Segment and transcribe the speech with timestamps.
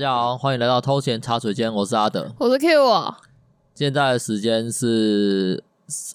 [0.00, 3.14] 家好，欢迎来到偷闲茶水间，我是阿德，我是 Q 我。
[3.74, 5.62] 现在的时间是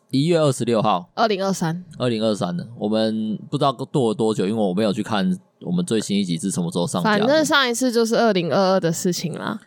[0.09, 2.67] 一月二十六号，二零二三，二零二三的。
[2.79, 7.11] 我们不知道过了多久，因为我没有去看我们最新一集是什么时候上架。
[7.11, 9.59] 反正上一次就是二零二二的事情啦，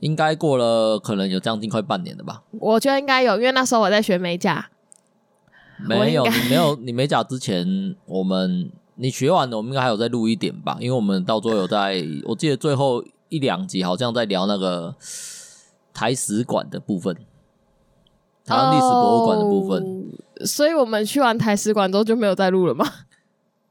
[0.00, 2.42] 应该过了可能有将近快半年了吧？
[2.58, 4.70] 我觉得应该有，因为那时候我在学美甲。
[5.86, 8.70] 没有，你没有，你美甲之前我们。
[8.96, 10.76] 你学完了，我们应该还有再录一点吧？
[10.78, 14.94] 因为我们到最后有在，我记得最后一两集好像在聊那个
[15.92, 17.16] 台史馆的部分，
[18.44, 19.82] 台湾历史博物馆的部分。
[19.82, 22.84] Oh, 所以我们去完台史馆之后就没有再录了吗？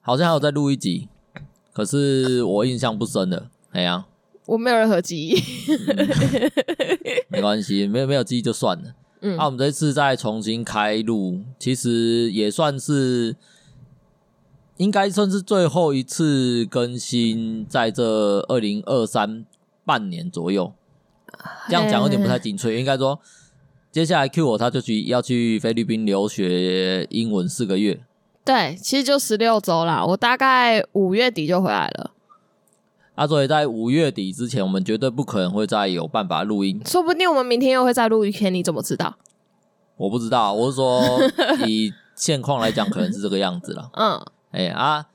[0.02, 1.08] 好像还有再录一集，
[1.72, 3.50] 可是我印象不深了。
[3.72, 4.06] 哎呀，
[4.46, 5.36] 我没有任何记忆，
[5.68, 6.52] 嗯、
[7.30, 8.96] 没关系，没有没有记忆就算了。
[9.22, 13.36] 嗯，那、啊、我们这次再重新开录，其实也算是。
[14.78, 19.46] 应该算是最后一次更新，在这二零二三
[19.86, 20.74] 半年左右，
[21.68, 22.80] 这样讲有点不太精确。
[22.80, 23.20] 应该说，
[23.92, 28.02] 接下来 Q 我他就去要去菲律宾留学英文四个月。
[28.44, 32.12] 对，其实就十六周啦，我大概五月底就回来了。
[33.16, 36.82] 啊所以在五月底之前，我们绝对不可能会再有办法录音。
[36.86, 39.18] 说不定我们明天又会再录一天，你怎么知道？
[39.98, 41.02] 我不知道，我是说
[41.68, 43.92] 以现况来讲，可能是这个样子了。
[43.96, 44.26] 嗯。
[44.54, 45.06] 哎、欸、啊，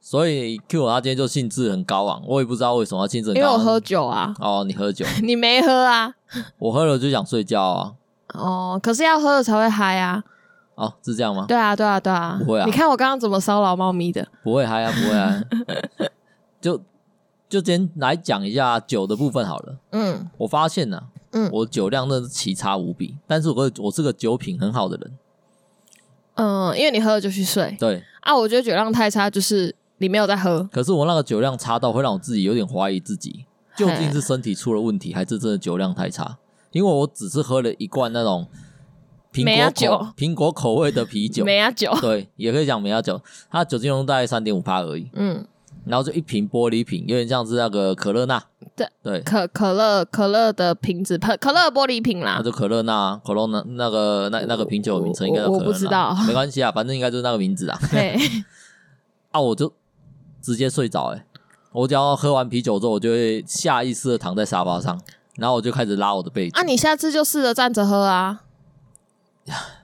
[0.00, 3.50] 所以 Q 我他今天就兴致很高昂，我也不知道为什么兴致很高昂。
[3.52, 4.34] 因为我喝酒啊。
[4.40, 6.14] 哦，你喝酒， 你没喝啊？
[6.58, 7.92] 我喝了就想睡觉啊。
[8.34, 10.22] 哦，可是要喝了才会嗨啊。
[10.74, 11.46] 哦，是这样吗？
[11.48, 12.36] 对啊，对啊，对啊。
[12.38, 12.66] 不会啊。
[12.66, 14.26] 你看我刚刚怎么骚扰猫咪的？
[14.42, 15.40] 不会嗨啊，不会啊。
[16.60, 16.76] 就
[17.48, 19.76] 就今天来讲一下酒的部分好了。
[19.92, 20.28] 嗯。
[20.38, 25.12] 我发现呢、啊，嗯，我酒量真的是奇差无比，但是我我是个酒品很好的人。
[26.38, 27.76] 嗯，因为你喝了就去睡。
[27.78, 30.62] 对啊，我觉得酒量太差，就是你没有在喝。
[30.72, 33.44] 可是我那个酒量差到会让我自己有点怀疑自己，
[33.76, 36.38] 究竟是身体出了问题，还是真的酒量太差？
[36.70, 38.46] 因为我只是喝了一罐那种
[39.32, 45.10] 苹果酒苹果口味的啤酒，梅亚酒，对，也可以讲梅亚酒，它酒精浓度大概三点五帕而已。
[45.14, 45.46] 嗯。
[45.88, 48.42] 然后就一瓶玻璃瓶，有点像是那个可乐那，
[48.76, 52.34] 对对，可可乐可乐的瓶子，可可乐玻璃瓶啦。
[52.36, 57.78] 那就可乐那，可乐那那个那那个啤酒名称应该叫可乐娜，我不知道，没关系啊，反正应该就是那个名字啊。
[57.90, 58.18] 对，
[59.30, 59.72] 啊，我就
[60.42, 61.24] 直接睡着哎，
[61.72, 65.00] 我只要喝完啤酒之后，我就会下意识的躺在沙发上，
[65.36, 66.60] 然后我就开始拉我的被子。
[66.60, 68.42] 啊，你下次就试着站着喝啊。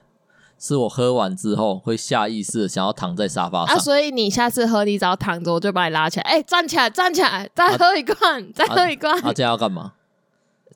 [0.57, 6.23] 是我喝完之后会下意识的想要躺在沙发上啊，所以你下次喝，你只要躺着，我就把你拉起来。
[6.23, 9.21] 哎、欸，站起来，站起来，再喝一罐，啊、再喝一罐。
[9.21, 9.93] 他、啊、这样要干嘛？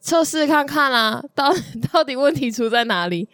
[0.01, 1.51] 测试看看啊，到
[1.91, 3.27] 到底问题出在哪里？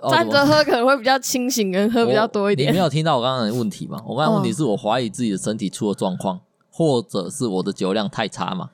[0.00, 2.68] 哦、站着喝可能会比较清醒，跟喝比较多一点。
[2.68, 4.02] 你没有听到我刚刚的问题吗？
[4.04, 6.40] 我刚刚问题是我怀疑自己的身体出了状况，哦、
[6.70, 8.70] 或者是我的酒量太差嘛？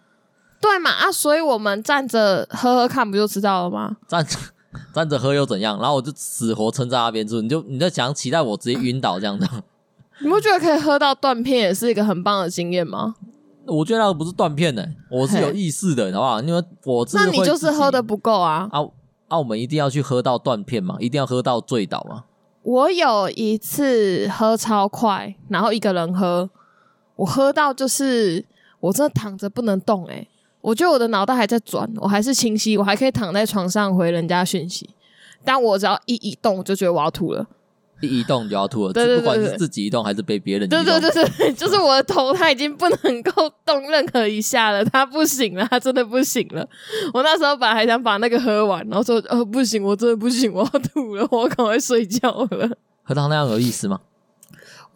[0.60, 0.90] 对嘛？
[0.90, 3.96] 啊，所以我们站着喝喝看，不就知道了吗？
[4.08, 4.38] 站着。
[4.94, 5.78] 站着喝又怎样？
[5.80, 9.46] 然后我就死活撑在那边住，你就你就想期待我直接晕倒这样的？
[10.20, 13.14] 你不觉得可以喝到断片也是一个很棒的经验吗？
[13.66, 16.40] 我觉得那个不是断片呢、欸，我是有意识的，好不好？
[16.40, 18.68] 因为我那你就是喝的不够啊！
[18.72, 18.80] 啊
[19.28, 19.38] 啊！
[19.38, 20.96] 我们一定要去喝到断片嘛？
[20.98, 22.24] 一定要喝到醉倒吗？
[22.62, 26.48] 我有一次喝超快，然后一个人喝，
[27.16, 28.44] 我喝到就是
[28.80, 30.28] 我真的躺着不能动哎、欸。
[30.60, 34.88] 我觉得我的脑袋还在转，我还是清晰，我还可以躺在床上回人家讯息。
[35.44, 37.46] 但我只要一移动，我就觉得我要吐了。
[38.00, 40.84] 一移动就要吐了，对对对对，不管是自己移动还是被别人移动。
[40.84, 46.64] 对对对对，就是我的头，它已经不能够动任何一下了，它不行了，它真的不行了。
[47.12, 52.70] 我那时候本来还想把那个喝完，然后说：“呃，不行，我真的不行，我要吐了，我赶快睡觉了。”
[53.02, 53.98] 喝到那样有意思吗？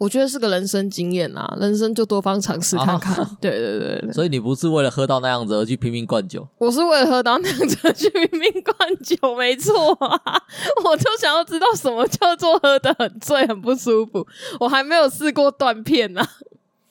[0.03, 3.15] 我觉得是个人生经验啊，人生就多方尝试看看。
[3.23, 6.45] 啊、对，对对对，所以你不是为了喝到那样子而去拼命灌酒？
[6.57, 10.43] 我是为了喝到那样子而去拼命灌酒，没错啊！
[10.83, 14.27] 我就想要知道什么叫做喝得很醉、很不舒服。
[14.59, 16.29] 我还没有试过断片呢、啊。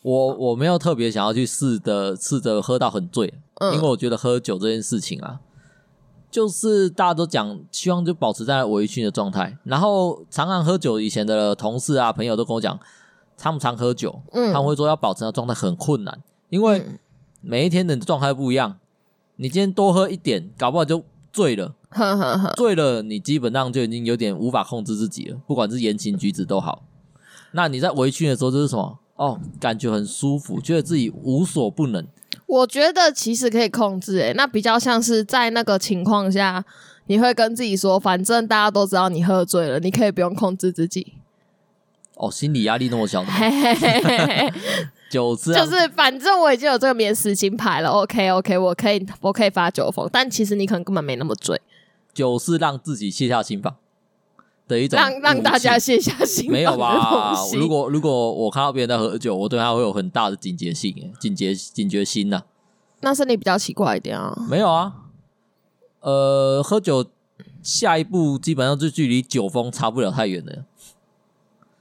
[0.00, 5.38] 我我没有特别想要去试的，试着喝到很醉，嗯、因为我觉得喝酒这件事情啊，
[6.30, 9.58] 就是大家都讲，希望就保持在微醺的状态。
[9.64, 12.80] 然后常常喝酒，以前的同事啊、朋友都跟我讲。
[13.42, 16.86] 他们常喝酒，嗯，他们会说要保持的状态很困难，因为
[17.40, 18.78] 每一天的状态不一样。
[19.34, 21.02] 你今天多喝一点，搞不好就
[21.32, 26.84] 醉了， 呵呵呵，醉了你基本上就已经有点无法控制自己了，不管是言行举止都好。
[27.50, 29.00] 那你在围裙的时候就是什么？
[29.16, 32.06] 哦，感觉很舒服，觉得自己无所不能。
[32.46, 36.64] 我觉得其实可以控制，诶，那比较像是在那个情况下，
[37.06, 41.14] 你会跟自己说，反正大家都知道你喝醉了，你可以不用控制自己。
[42.14, 43.30] 哦，心理压力那么小的，
[45.10, 47.88] 酒是 就是反正我已经有这个免死金牌了。
[47.90, 51.60] OK OK，我可以我可以发酒疯，但其实你可能根本没那么醉。
[52.14, 53.74] 酒是让自己卸下心防
[54.68, 56.52] 的一种，让让大家卸下心防。
[56.52, 57.34] 没有吧？
[57.54, 62.44] 如果如果我看到别人在喝酒，我对他会有很大的警觉性，警觉警觉心呐、啊。
[63.00, 64.36] 那是你比较奇怪一点啊。
[64.48, 64.92] 没有啊，
[66.00, 67.06] 呃，喝酒
[67.62, 70.66] 下一步基本上就距离酒疯差不了太远了。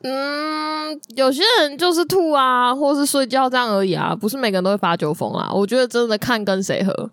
[0.03, 5.51] 嗯，有些人就是吐啊，或是睡觉这样而已啊，不是每个人都会发酒疯啊。
[5.53, 7.12] 我觉得真的看跟谁喝。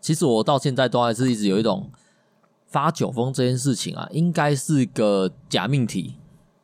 [0.00, 1.90] 其实我到现在都还是一直有一种
[2.66, 6.16] 发酒疯这件事情啊，应该是个假命题，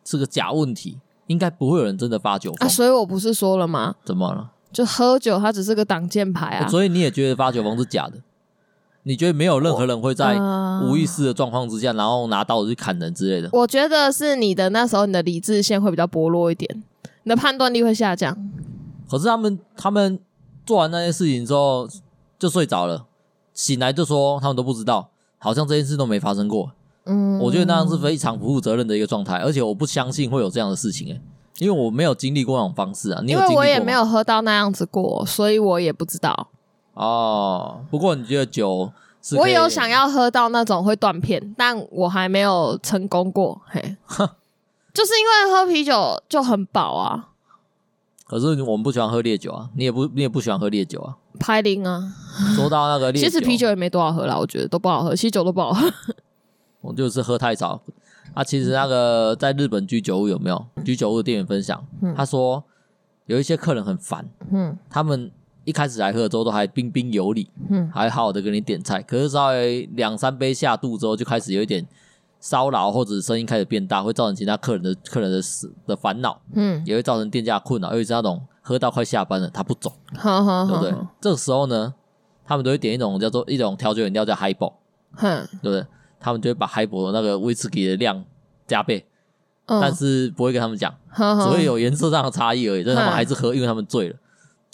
[0.04, 2.68] 是个假问题，应该不会有人真的发酒疯啊。
[2.68, 3.94] 所以我不是说了吗？
[4.04, 4.50] 怎么了？
[4.72, 6.68] 就喝酒，它只是个挡箭牌啊。
[6.68, 8.14] 所以你也觉得发酒疯是假的？
[9.10, 10.38] 你觉得没有任何人会在
[10.84, 13.48] 无意识的状况之下，然后拿刀子去砍人之类的？
[13.52, 16.80] 我觉得是你的那时候，你的理智线会比较薄弱一点，
[17.24, 18.36] 你的判断力会下降。
[19.10, 20.16] 可是他们他们
[20.64, 21.88] 做完那些事情之后
[22.38, 23.06] 就睡着了，
[23.52, 26.70] 醒来就说他们都不知道，好像这件事都没发生过。
[27.06, 31.20] 嗯，我觉得那样是非常不负责任的一个状态，而且我不相信会有这样的事情诶、欸，
[31.58, 33.20] 因为我没有经历过那种方式啊。
[33.24, 33.64] 你有经历过？
[33.64, 36.50] 因为我也没有喝到那样子过，所以我也不知道。
[37.00, 38.92] 哦，不过你觉得酒？
[39.38, 43.60] 我有想要喝到那种会断片，但我还没有成功过。
[43.66, 43.80] 嘿，
[44.92, 47.28] 就是因为喝啤酒就很饱啊。
[48.26, 51.16] 可是我们不喜欢喝烈酒啊，你也不你也不喜欢喝烈酒啊。
[51.38, 52.12] 拍零啊。
[52.54, 55.90] 说到那个烈酒，其实啤酒也没多少喝啦，我觉得都不好喝，其实酒都不好喝。
[56.82, 57.80] 我就是喝太少。
[58.34, 61.82] 啊，其实那个在日本居酒屋有没有居酒屋的店员分享？
[62.02, 62.62] 嗯、他说
[63.26, 65.30] 有一些客人很烦，嗯，他们。
[65.70, 69.00] 一开始来喝的时候都还彬彬有礼，嗯，还好好的给你点菜。
[69.02, 71.86] 可是稍微两三杯下肚之后，就开始有一点
[72.40, 75.40] 骚扰，或者声音开始变大，会造成其他客人的客人的
[75.86, 77.92] 的烦恼，嗯，也会造成店家困扰。
[77.94, 81.06] 尤其是那种喝到快下班了，他不走，好好好对不对？
[81.20, 81.94] 这个时候呢，
[82.44, 84.72] 他们都会点一种叫做一种调酒饮料叫 Highball，
[85.12, 85.86] 哼，对不对？
[86.18, 88.24] 他们就会把 Highball 的那个威士忌的量
[88.66, 89.06] 加倍，
[89.66, 92.82] 嗯，但是不会跟他们讲，只会有颜色上的差异而已。
[92.82, 94.16] 但他们还是喝，因为他们醉了。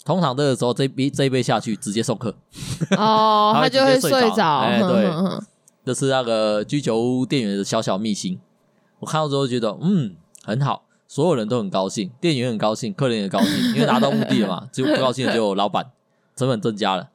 [0.07, 2.33] 通常这个时候，这杯这一杯下去，直接送客
[2.97, 4.59] 哦， 他就会睡着。
[4.59, 5.11] 哎，对，
[5.83, 8.39] 这是那个居酒屋店员的小小秘辛。
[8.99, 10.15] 我看到之后觉得，嗯，
[10.45, 14.67] 很好，所有人都很高兴，店员很高兴，客人也高兴，因为达到目的了嘛。
[14.71, 15.87] 只有不高兴的只有老板，
[16.37, 17.09] 成本增加了。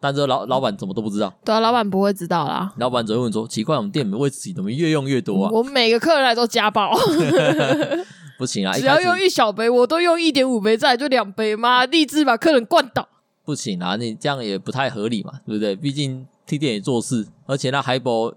[0.00, 1.32] 但这老老板怎么都不知道？
[1.44, 2.72] 对啊，老板不会知道啦。
[2.78, 6.90] 老板只会问说：“奇怪，我们店里面威士忌怎么越用越多啊？”我们每个客人来都加爆。
[8.36, 8.72] 不行啊！
[8.72, 13.08] 只要用一小杯，我都用一点五杯，再来就两杯嘛，立志把客人灌倒。
[13.44, 15.76] 不行啊，你这样也不太合理嘛，对不对？
[15.76, 18.34] 毕竟替店也做事，而且那海博，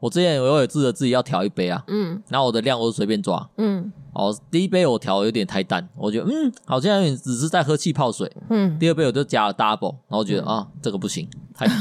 [0.00, 11.72] 我之前我也记得自己要调一杯啊，嗯，然后我的量我就随便抓，嗯，哦，第一杯我调有点太淡，我觉得嗯，好像有点只是在喝气泡水，嗯，第二杯我就加了 double，然后我觉得、嗯、啊，这个不行，太苦。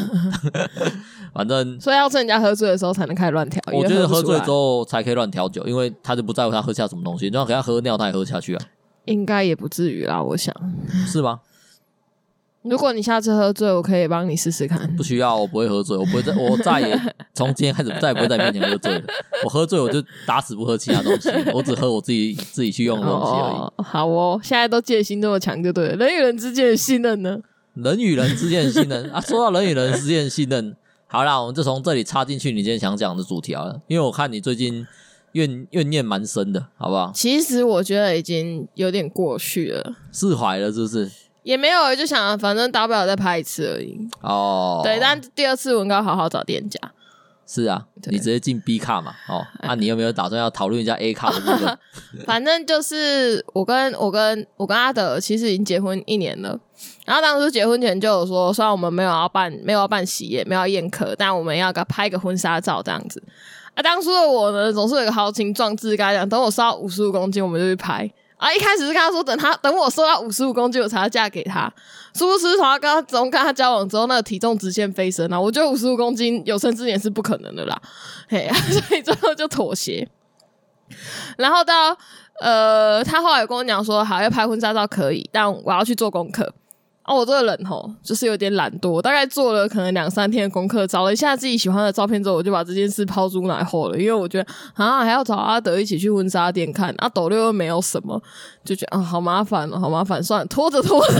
[1.33, 3.62] 反正，所以要趁人家喝醉的时候才能开始乱调。
[3.71, 8.62] 我觉得喝醉之后才可以乱调酒，因为他就不在乎他喝下什么东西，然后给他喝尿，他也喝下去啊。
[9.06, 10.54] 应该也不至于啦，我想。
[11.07, 11.39] 是吗？
[12.63, 14.95] 如果你下次喝醉，我可以帮你试试看。
[14.95, 17.00] 不需要，我不会喝醉，我不会再，我再也
[17.33, 19.03] 从今天开始再也不会在你面前喝醉了。
[19.45, 23.56] 我喝醉我就打死不喝其他东西，我只喝我自己自己去用的东西而已。
[23.56, 25.95] 哦，好哦，现在都戒心这么强，就对了。
[25.95, 27.39] 人与人之间的信任呢？
[27.75, 30.75] 人与人之间的信任啊，说到人与人之间的信任。
[31.07, 34.85] 好啦，我们就从这里插进去你今天想讲的主题好了，因为我看你最近
[35.31, 37.11] 怨怨念蛮深的，好不好？
[37.16, 41.09] 其实我觉得已经有点过去了，释怀了，是不是？
[41.43, 43.97] 也没有，就想反正大不了再拍一次而已。
[44.21, 46.79] 哦，对，但第二次我应该好好找店家。
[47.47, 49.11] 是啊，你直接进 B 卡嘛？
[49.27, 51.77] 哦，那、啊、你有没有打算要讨论一下 A 卡的部分？
[52.23, 56.59] 反正就是我跟我跟我跟阿德其实已经结婚一年了。
[57.05, 63.19] 然后当时结婚前就有说，虽然我们没有要办没有要办喜宴，没有要宴客，但我们要给他拍个婚纱照这样子。
[63.73, 68.07] 啊，当初的我呢，总是有个豪情壮志，跟他讲，等我瘦到五十五公斤，我们就去拍。
[68.39, 68.51] 啊！
[68.53, 71.71] 一开始是跟他说，等他等我瘦到五十五公斤，我才要嫁给他。
[72.15, 75.39] 殊不知，从他跟他从跟他交往之后，那个体重直线飞升啊！
[75.39, 77.79] 我觉得五十五公斤有生之年是不可能的啦，
[78.29, 80.07] 嘿， 所以最后就妥协。
[81.37, 81.95] 然后到
[82.39, 86.53] 呃，他后来跟我讲说，好，要拍婚纱照可以，但我要去做功课。
[87.09, 89.01] 哦，我这个人吼，就是有点懒惰。
[89.01, 93.97] 大概做了可能两三天的功课，找了一下自己喜欢的照片之后，我就把这件事抛诸脑后了。
[93.97, 98.21] 因为我觉得啊，还要找阿德一起去婚纱店看，啊，斗六又没有什么，
[98.63, 101.19] 就觉得啊，好麻烦哦，好麻烦，算了，拖着拖着，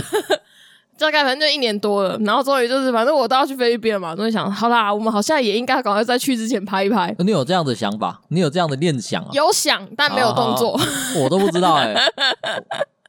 [0.96, 2.16] 大概反正就一年多了。
[2.20, 7.12] 然后终于就是，反正我都要去菲律宾嘛，终于想，好啦，我们好像也应该赶快在去之前拍一拍。
[7.18, 8.20] 你有这样的想法？
[8.28, 9.28] 你有这样的念想啊？
[9.32, 10.78] 有想，但没有动作。
[11.20, 12.12] 我都不知道哎、欸。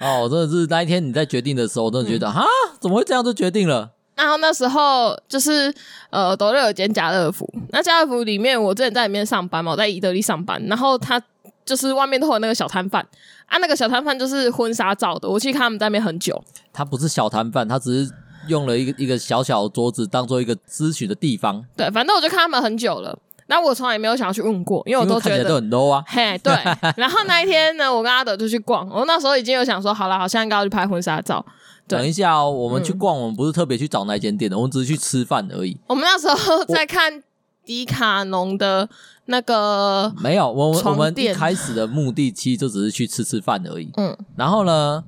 [0.00, 3.90] 哦，我真的是那一天你在决定的时候，我真的觉得哈、嗯，怎么会这样就决定了？
[4.14, 5.72] 然后那时候就是
[6.10, 11.22] 呃，斗六有间家乐福，那家乐福里面我之前在里面上班嘛，我在伊德利上班，然后他
[11.64, 13.00] 就是外面都有那个小摊贩
[13.46, 16.42] 啊，那个小摊贩就是婚纱照的，我去看他们在那边很久。
[16.72, 18.12] 他不是小摊贩，他只是
[18.48, 21.64] 用了一个一个小小的桌子当做一个咨询的地方。
[21.76, 23.18] 对，反正我就看他们很久了。
[23.50, 26.04] 那我从来没有想要去问过，因为我都觉得都很 low 啊。
[26.06, 26.52] 嘿，对。
[26.96, 28.86] 然后那一天呢，我跟阿德就去逛。
[28.90, 31.42] 我那时候已经有想说，好了，好像应该要去拍婚纱照。
[31.86, 35.74] 等一下哦，我们去逛，嗯，我们不是特别去找那间店的，我们只是去吃饭而已。
[35.86, 37.22] 我们那时候在看
[37.64, 38.86] 迪卡侬的
[39.24, 43.90] 那个没有，我们我们一开始的目的其实就只是去吃吃饭而已。
[43.96, 44.14] 嗯。
[44.36, 45.02] 然后呢，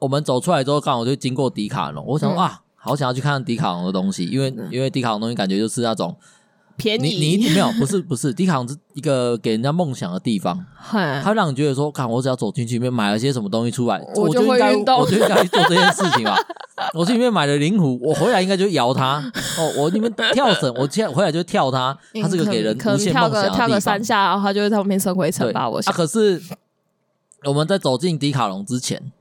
[0.00, 6.16] 我们走出来之后，刚好就经过迪卡侬，我想说，嗯，啊，好想要去看看迪卡侬的东西，因为，嗯，因为迪卡侬东西感觉就是那种。
[6.78, 16.38] 便宜，你你没有，不是不是，迪卡侬是一个给人家梦想的地方，它让你觉得说，看我只要走进去里面买了些什么东西出来，我就应该我就应该去做这件事情吧。
[16.94, 19.18] 我去里面买了灵狐，我回来应该就摇它。
[19.58, 21.98] 哦，我里面跳绳，我现在回来就跳它。
[22.22, 23.30] 它是个给人无限梦想的地方。
[23.32, 25.68] 跳个跳个三下，然后它就会在旁边升回城吧。
[25.68, 26.40] 我可是
[27.44, 29.12] 我们在走进迪卡侬之前。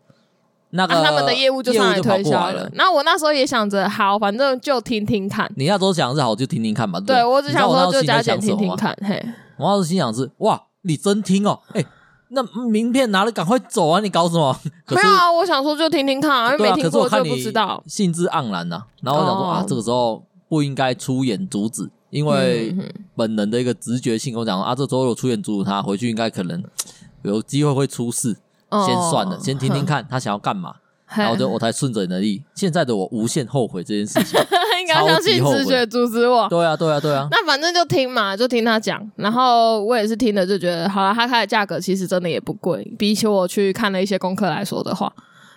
[0.72, 5.50] 那个、啊、他们的业务就上来推销了，那我那时候也想着，好，反正就听听看。
[5.56, 7.00] 你那时候想是好，就听听看吧。
[7.00, 8.96] 对，我只想说就加减听听看。
[9.02, 9.16] 嘿，
[9.58, 11.88] 我那时候心想是哇，你真听哦，哎、欸，
[12.30, 14.54] 那名片拿了赶快走啊，你搞什么？
[14.92, 17.82] 没有啊，我想说就听听看啊，因为没听过就不知道。
[17.88, 22.76] 兴致盎然呐、啊，然后我想说、哦、啊，这个时候不应该出言阻止，因为
[23.16, 26.62] 本能的一个直觉性跟我讲啊，这时候有出言阻止他，回去应该可能
[27.24, 28.36] 有机会会出事。
[28.72, 30.76] 先算了，先听听看他想要干嘛，
[31.16, 32.44] 然后就我才顺着你的意。
[32.54, 34.40] 现在的我无限后悔这件事情，
[34.82, 36.48] 应该相信直觉阻止我。
[36.50, 37.28] 对啊，对啊，对啊。
[37.32, 39.10] 那反正就听嘛，就听他讲。
[39.16, 45.12] 然后我也是听了就觉得，好了，他开的价格其实真的也不贵，比起我去看了一些功课来说的话。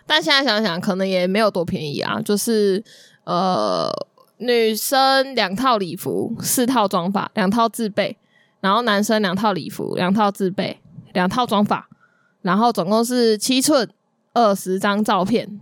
[0.07, 2.21] 但现在想想，可能也没有多便宜啊。
[2.23, 2.83] 就是
[3.25, 3.89] 呃，
[4.39, 8.17] 女生两套礼服，四套装法，两套自备；
[8.61, 10.81] 然后男生两套礼服，两套自备，
[11.13, 11.89] 两套妆发。
[12.43, 13.89] 然后总共是七寸
[14.33, 15.61] 二十张照片，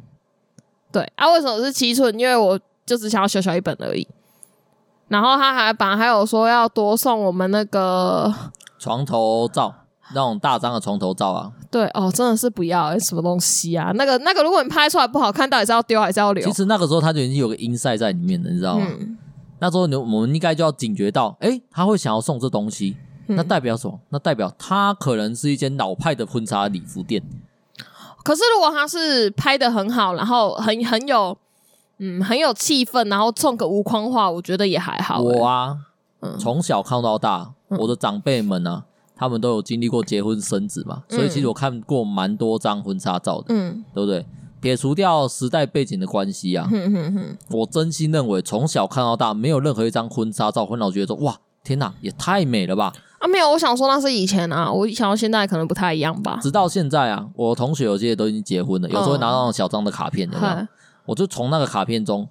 [0.93, 2.19] 对啊，为什么是七寸？
[2.19, 4.07] 因为我就只想要小小一本而已。
[5.09, 8.33] 然后他还把还有说要多送我们那个
[8.79, 9.75] 床头照，
[10.15, 11.51] 那种大张的床头照啊。
[11.71, 13.91] 对哦，真的是不要，什么东西啊？
[13.95, 16.47] 那个那个，如果你拍出来不好看，到底是要丢还是要留？
[16.47, 18.87] 其实那个时候他就已经有个 insight 在里面了，你知道吗？
[19.01, 19.17] 嗯、
[19.61, 22.97] 那时候你我们应该就要警觉到，诶，他会想要送这东西。
[23.37, 24.01] 那代表什么？
[24.09, 27.23] 那代表他可能是一间老派的婚纱礼服店。
[28.25, 31.37] 可是如果他是拍的很好，然后很很有
[31.99, 35.39] 嗯很有气氛，然后送个无框画，我觉得也还好、欸。
[35.39, 35.77] 我啊，
[36.39, 38.85] 从、嗯、小看到大，我的长辈们呢、啊，
[39.17, 44.27] 他们都有经历过结婚生子嘛，所以其实我看过蛮多张婚纱照的，嗯，对不对？
[44.61, 52.93] 撇除掉时代背景的关系啊，嗯哼哼，我真心认为从小看到大，没有任何一张婚纱照会让我觉得说哇，天哪，也太美了吧！
[53.19, 56.39] 啊，没有，我想说那是以前啊，我想到现在可能不太一样吧。
[56.41, 60.53] 直到现在啊，我同学有些都已经结婚了，有时候会拿到小张的卡片，有没有？
[60.55, 60.69] 嗯、
[61.07, 62.29] 我就从那个卡片中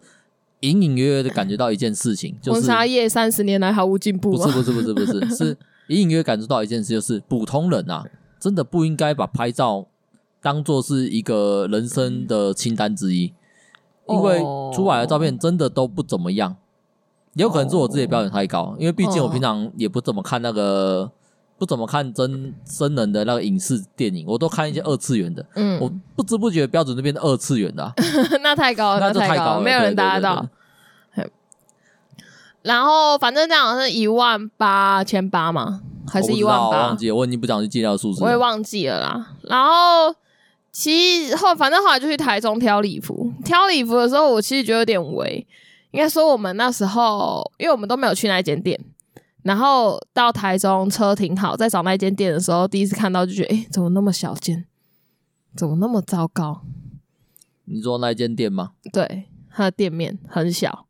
[0.61, 4.31] 隐隐约约的感觉到一件事情，就是婚纱业三十年来毫无进步。
[4.31, 8.05] 不是不是不是不是，是隐隐约约感受到一件事，就是普通人啊，
[8.39, 9.87] 真的不应该把拍照
[10.41, 13.33] 当做是一个人生的清单之一，
[14.07, 14.39] 因为
[14.73, 16.55] 出来的照片真的都不怎么样。
[17.37, 21.09] 也有可能是我自己标准太高，oh, 因为毕竟我平常也不怎么看那个，oh.
[21.59, 25.45] 不怎么看真真人的那个影视电影，我都看一些二次元的。
[25.55, 27.93] 嗯，我不知不觉标准就变成二次元的、啊，
[28.41, 30.47] 那太高了，那就太高了，没有人达得到。
[32.63, 36.65] 然后反正这样好像是一万八千八嘛，还是一万八？
[36.65, 39.27] 我忘记了，我已经不想去记那个数字，我也忘记了啦。
[39.43, 40.13] 然后
[40.71, 45.47] 其实后反正后来就去台中挑礼服，挑礼服的时候，我其实觉得有点围。
[45.91, 48.79] 应该说，我们那时候，因为我们都没有去那间店，
[49.43, 54.65] 然后到台中车停好，在找那间店的时候，第一次看到就觉得，哎，怎么那么小间，
[55.55, 56.63] 怎么那么糟糕？
[57.65, 58.73] 你说那间店吗？
[58.91, 60.85] 对，它的店面很小。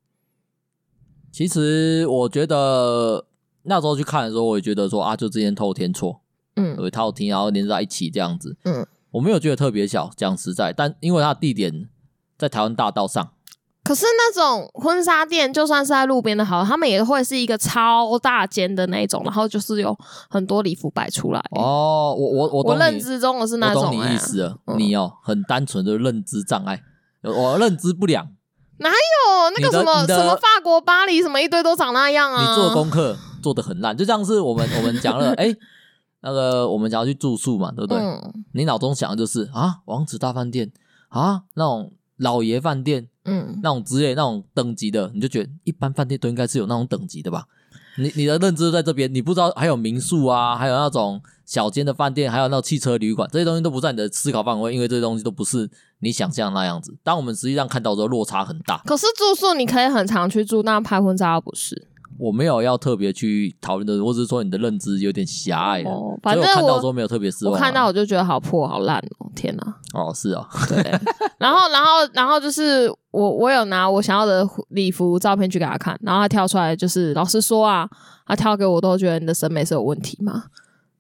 [1.31, 3.27] 其实我觉得
[3.63, 6.19] 那时候去看的时候，我也觉得说啊，就之间透天厝，
[6.55, 11.87] 嗯，有套厅然后连在一起这样子，嗯，我没有觉得特别小，讲实在，但因为它的地点
[12.37, 13.31] 在台湾大道上。
[13.87, 19.97] 可是那种婚纱店，就算是在路边的好，他们也会是一个超大间的那种，然后就是有
[20.29, 21.39] 很多礼服摆出来。
[21.51, 24.57] 哦，我我我我认知中的是那种、欸，我懂你意思了。
[24.65, 26.81] 嗯、你哦，很单纯的认知障碍，
[27.23, 28.27] 我认知不良。
[28.79, 32.41] 哪有那个什么什么法国巴黎什么一堆都长那样啊？
[32.41, 35.57] 你做功课 做的很烂，就像是我们我们讲了，哎、欸，
[36.21, 37.97] 那个我们想要去住宿嘛，对不对？
[37.97, 40.71] 嗯、你脑中想的就是啊，王子大饭店
[41.09, 47.45] 啊，那种老爷饭店，嗯，那种之类那种等级的，你就觉得一般饭店都应该是有那种等级的吧？
[47.99, 55.67] 你你的认知在这边，你不知道还有民宿啊，还有那种小间的饭店，还有那种汽车旅馆，这些东西都不在你的思考范围，因为这些东西都不是
[55.99, 56.95] 你想象那样子。
[57.03, 58.77] 当我们实际上看到的时候，落差很大。
[58.85, 61.87] 可是住宿你可以很常去住，那拍婚纱不是？
[62.19, 65.89] 我没有要特别去讨论的，或者是说你的认知有点狭隘了。
[65.89, 69.75] 哦，反正我看到说没有特别失望，我看到我就觉得好破好烂哦，天哪！
[69.93, 70.81] 哦，是哦，对。
[71.37, 77.87] 然后，然后，然后就是我我有拿我想要的礼服照片去给他看，然后他挑出来就是老实说啊，
[78.25, 80.45] 他挑给我都觉得你的审美是有问题吗？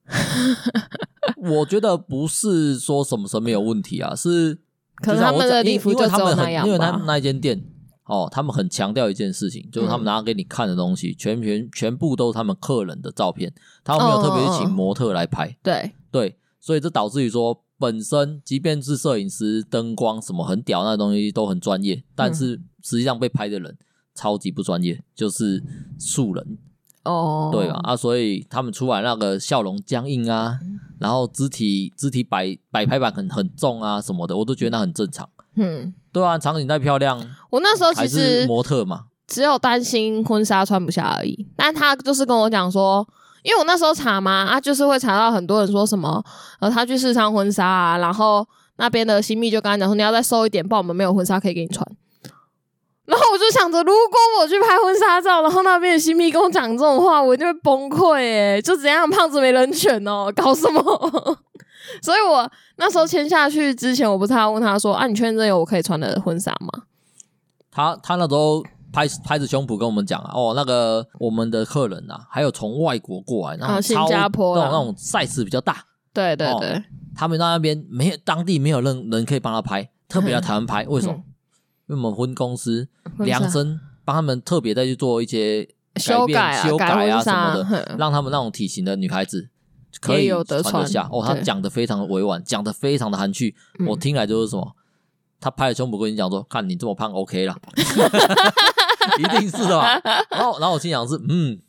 [1.41, 4.57] 我觉得不是说什么审美有问题啊，是
[5.01, 7.63] 可能他们的礼服就只有那样吧，因为他们那一间店。
[8.07, 15.55] 哦，他们很强调一件事情，就是他们拿给你看的东西，嗯、全全全部都是他们客人的照片，他们没有特别去请模特来拍。
[15.61, 23.77] 对、哦、对，所以这导致于说，本身即便是摄影师、灯光什么很屌那东西都很专业，但是实际上被拍的人
[24.15, 25.61] 超级不专业，就是
[25.99, 26.57] 素人。
[27.03, 27.79] 哦，对吧？
[27.83, 30.59] 啊，所以他们出来那个笑容僵硬啊，
[30.99, 35.29] 然后肢体肢体摆摆拍板很很重啊什么的，我都觉得那很正常。
[35.57, 41.47] 嗯，对啊，场景再漂亮，我那时候其实模特嘛，只有担心婚纱穿不下而已。
[41.55, 43.05] 但他就是跟我讲说，
[43.43, 46.23] 因为我那时候查嘛，啊，就是会查到很多人说什么，
[46.59, 48.47] 呃，他去试穿婚纱啊，然后
[48.77, 51.85] 那边的新密就跟他讲说，你要再瘦一点，不然我们没有婚纱可以给你穿。
[53.05, 60.81] 然后我就想着，如果我去拍婚纱照，然后那边的新密跟我讲这种话，我就会崩溃诶，就怎样胖子没人权哦，搞什么？
[62.01, 66.83] 所以我那时候签下去之前，我不是还要问他说：“啊，你确认这有我可以穿的婚纱吗？”
[67.71, 76.83] 他他那时候拍拍着胸脯跟我们讲啊，哦，那个我们的客人啊，还有从外国过来，然后新加坡那种那种 size 比较大，对对对，哦、
[77.15, 81.13] 他们在那边没有当地没有人人可以帮他拍，特别来台湾拍， 为什么？
[81.13, 81.23] 嗯、
[81.89, 82.87] 因为我们婚公司
[83.19, 89.49] 量身帮他们特别再去做一些改变修改啊、修改啊什么的，嗯、让他们那种体型的女孩子。
[89.99, 93.55] 可以有得下哦，他讲的非常的委婉，讲的非常的含蓄，
[93.87, 94.75] 我听来就是什么，
[95.39, 97.57] 他拍了胸脯跟你讲说，看你这么胖，OK 了，
[99.19, 99.99] 一定是的吧？
[100.29, 101.59] 然后，然后我心想是，嗯，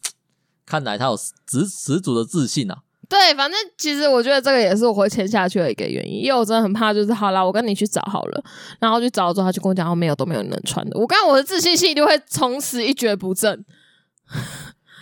[0.66, 2.78] 看来他有十十足的自信啊。
[3.08, 8.44] 对，反正其实我觉得这个也是我会签下去的一个原因，因为我真的很怕，就是好啦，我跟你去找好了，
[8.78, 13.64] 然后去找了之后，他就跟我讲，哦，没有，都没有能穿的，我刚刚我的自信心就会从此一蹶不振。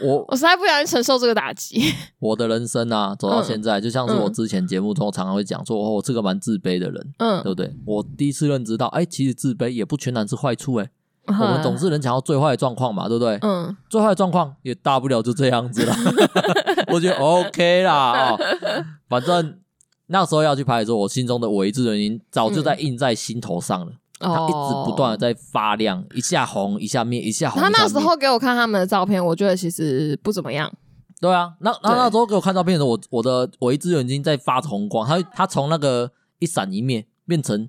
[0.03, 1.93] 我我实在不想去承受这个打击。
[2.19, 7.75] 我的人生啊，走到现在，嗯、就像是我之前节目中常常会讲说，嗯、我是个蛮自卑的人，嗯，对不对？
[7.87, 10.91] 我第一次认知到，哎，其实自卑也不全然是坏处，哎，
[11.27, 13.39] 嗯、我们总是能想到最坏的状况嘛，对不对？
[13.43, 15.95] 嗯，最坏的状况也大不了就这样子了，
[16.93, 18.41] 我觉得 OK 啦，哦，
[19.09, 19.59] 反正
[20.09, 23.93] 那时候要去拍的时候，我心中的伪志愿早就在印在心头上了。
[24.21, 27.61] 嗯他一直不断的在发亮，一下红一下灭，一下红。
[27.61, 30.73] 他那时候给我看他们的照片，我觉得其实不怎么样。
[31.21, 37.69] 对啊，那那那时候给我看照片的时候，我我的我一只眼睛在发着红光，他他从那个一闪一灭变成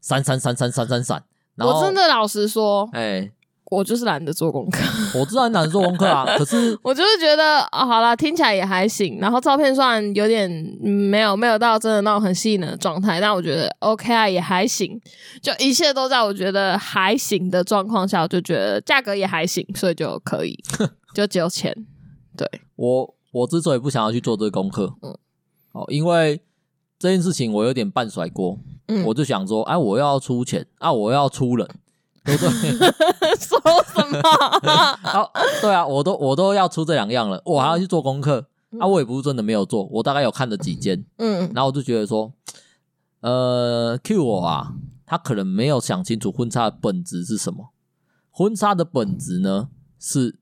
[0.00, 1.24] 闪闪闪闪闪闪闪。
[1.56, 3.32] 我真的老实说，哎、欸。
[3.70, 4.80] 我就是懒得做功课，
[5.18, 10.50] 我知道你懒得做功课啊， 可是我就是觉得啊、哦，好啦，听起来也还行，然后照片算有点
[10.80, 14.98] 没有没有到真的那种很吸引人的状态，但我觉得 OK 啊，也还行，
[15.42, 20.58] 就一切都在我觉得还行的状况下，我就觉得价格也还行，所以就可以，
[21.14, 21.74] 就只有钱。
[22.36, 25.14] 对，我我之所以不想要去做这个功课，嗯，
[25.72, 26.40] 哦，因为
[26.98, 31.68] 这件事情我有点半甩锅，嗯，我就想说，哎，我要出钱啊，我要出人。
[32.24, 32.50] 对不对？
[33.38, 33.60] 说
[33.94, 34.20] 什么？
[35.02, 38.46] 好，对啊，我都我都要出这两样了，我还要去做功课。
[38.70, 42.30] 嗯、啊，我也不是真的没有做，我大概有看了几间，嗯，然后我就觉得说，
[43.20, 44.74] 呃，Q 我啊，
[45.06, 47.70] 他可能没有想清楚婚纱的本质是什么。
[48.30, 50.38] 婚纱的本质呢，是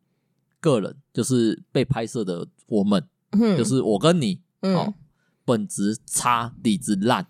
[0.61, 4.95] 个人，就是被拍摄的我们，嗯、就是我跟你，嗯、哦，
[5.45, 7.29] 本质差，底子烂。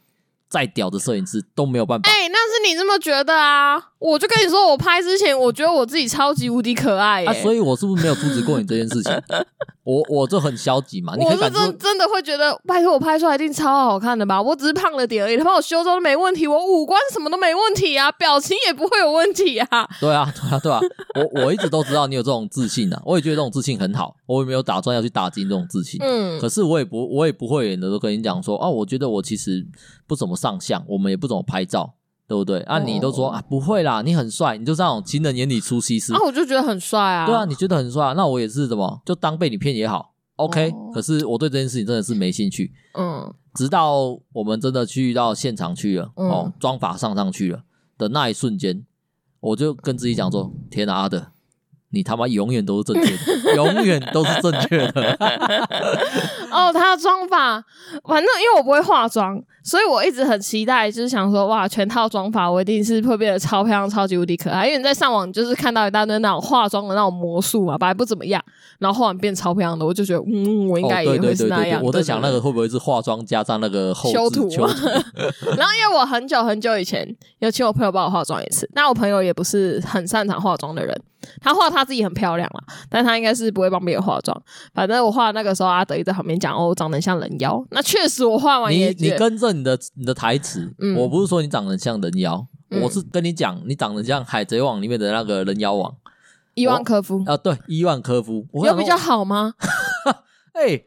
[0.48, 2.08] 再屌的摄影师都没有办法。
[2.08, 3.80] 哎、欸，那是你这么觉得啊？
[3.98, 9.12] 我就跟你说，我拍之前，我觉得我自己超级无敌可爱、欸，哎、啊，所以我是不是没有阻止过你这件事情？
[9.82, 11.14] 我我就很消极嘛。
[11.16, 14.42] 你可以我是真真的会觉得，拜托我拍出来一定超好看的吧？
[14.42, 19.88] 我只是胖了点而已，他帮我修妆都没问题，我五官什么都没问题啊，表情也不会有问题啊。
[20.00, 20.80] 对啊，对啊，对啊，
[21.14, 26.00] 我我一直都知道你有这种自信啊，我也觉得这种自信很好，我也没有打算要去打击这种自信。
[26.02, 29.64] 嗯，可是我也不我也不会演的都跟你讲说啊，我觉得我其实
[30.08, 31.94] 不怎么上相，我们也不怎么拍照。
[32.28, 32.58] 对不对？
[32.62, 36.12] 啊，你都说啊，不会啦，你很帅，你就这种情人眼里出西施。
[36.12, 37.24] 啊，我就觉得很帅啊。
[37.24, 42.72] 对啊，你觉得很帅啊，那我也是怎么，就当被你骗也好，OK，、哦、可是我对这件事情真的是没兴趣。
[42.98, 47.62] 嗯，直到我们真的去到现场去了，嗯、哦，妆法上上去了
[47.96, 48.84] 的那一瞬间，
[49.38, 51.28] 我就跟自己讲说：“天哪，阿德！”
[51.96, 55.16] 你他妈永远都是正确的，永远都是正确的。
[56.52, 57.62] 哦，他的妆发，
[58.04, 64.66] 反正因为我不会化妆，所以我一直很期待，就是想说，哇，全套妆发，我一定是会变得超漂亮、超级无敌可爱。
[64.66, 68.42] 因为你在上网就是看到一大堆那种化妆的那种魔术嘛，本来不怎么样，
[68.78, 71.80] 然后后来变超漂亮的，我就觉得，嗯，我应该也会是那样。
[71.80, 74.48] 对对对对对，我在想那个会不会是化妆加上那个后修 图？
[75.56, 77.06] 然后因为我很久很久以前
[77.40, 80.98] 有请我朋友帮我化妆一次，那我朋友也不是很擅长化妆的人。
[81.40, 84.42] 他画他自己很漂亮啦，但他应该是不会帮别人化妆。
[84.74, 95.94] 反正我画那个时候，阿德一在旁边讲：“哦，我长得像人妖。”那确实，我画完也你你跟着你的你的台词，嗯、我不是说你长得像人妖，嗯、我是跟你讲你长得像《海贼王》里面的那个人妖王
[96.54, 99.54] 伊万科夫啊，对，伊万科夫有比较好吗？
[100.54, 100.86] 哎、欸。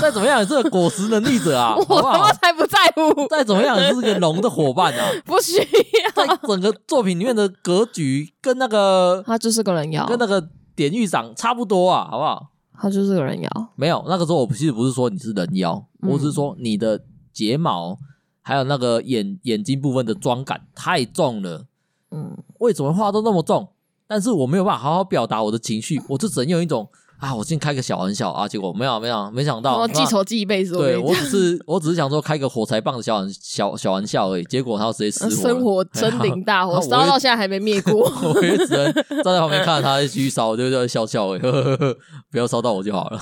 [0.00, 3.26] 再怎么样也是个果实能力者啊， 我他妈才不在乎。
[3.28, 6.10] 再怎么样也是个龙的伙伴啊，不需要。
[6.14, 12.48] 在整个作品里面的格局跟那个他就是个人妖，跟那个典狱长差不多啊，好不好？
[12.80, 13.50] 他就是个人妖。
[13.76, 17.00] 没有，那个时候我其实不是说你是人妖，嗯、我是说你的
[17.32, 17.98] 睫毛
[18.40, 21.66] 还有那个眼眼睛部分的妆感太重了。
[22.10, 23.68] 嗯，为什么画都那么重？
[24.06, 26.88] 但是我没有办法好好表达我的情绪，我就只能用一种。
[27.24, 27.34] 啊！
[27.34, 30.76] 我先开个小玩笑啊，结果没有没有没想到，我记仇记一辈子。
[30.76, 38.00] 对我只是我只是想说开个火柴棒的小玩小小玩笑而已，结果他要直接死火，生活 真顶大火烧到现在还没灭过，
[38.34, 41.38] 我也只能站在旁边看着他继续烧，就在笑笑哎，
[42.30, 43.20] 不要烧到我就好了。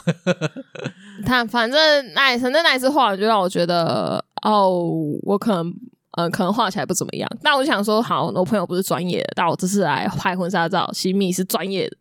[1.25, 1.79] 他反正
[2.15, 4.71] 那反正那一次画就让我觉得哦，
[5.23, 5.69] 我可能
[6.17, 11.97] 嗯、呃、可能画起来不怎么样，但我就想说好，我朋友不是专业的，但我这次来拍婚纱照，新密是专业的。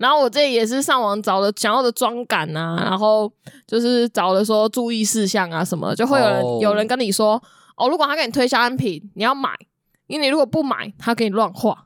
[0.00, 3.30] 然后我这也是上网找了想要的妆感啊，然后
[3.66, 6.62] 就是找了说注意事项啊什么的，就会有人、oh.
[6.62, 7.34] 有人跟你说
[7.76, 9.50] 哦，如果他给你推销安瓶，你要买，
[10.06, 11.84] 因为你如果不买，他给你乱画。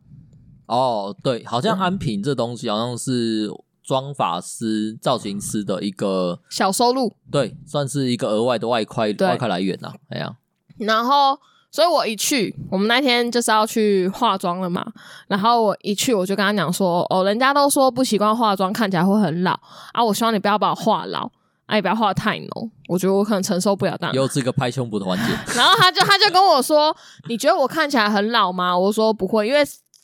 [0.66, 3.50] 哦，oh, 对，好像安瓶这东西好像是
[3.82, 10.36] 妆发师、造型师的一个小收入，对，算是一个额外的外快外快来源呐、啊，哎呀，
[10.78, 11.36] 然后。
[11.74, 14.86] 所以我一去，我们那天就是要去化妆了嘛。
[15.26, 19.58] 然后我一去，我就跟他讲说：“哦，人家都说不习惯化妆，看起来会很老
[19.92, 20.04] 啊。
[20.04, 21.28] 我希望你不要把我化老，
[21.66, 22.70] 啊，也不要画太浓。
[22.86, 25.24] 我觉得我 可能承受不了这样。”又是一个拍胸脯的环节。
[25.56, 26.96] 然后他就他就跟我说
[27.28, 29.60] ：“你觉得我看起来很老吗？”我说：“不会，因为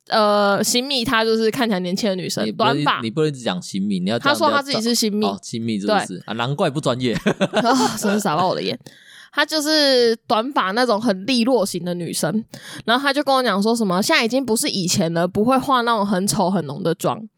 [0.09, 3.00] 呃，新密她就是看起来年轻的女生，短发。
[3.00, 6.33] 你不能一直讲新密，你要他说他自己是新密，哦，新密是不是啊？
[6.33, 7.16] 难怪不专业，
[7.96, 8.76] 真是傻到我的眼。”
[9.32, 12.44] 她就是短发那种很利落型的女生，
[12.84, 17.28] 然后她就跟我讲说什么，现在已经不是以前了，不会化那种很丑很浓的妆，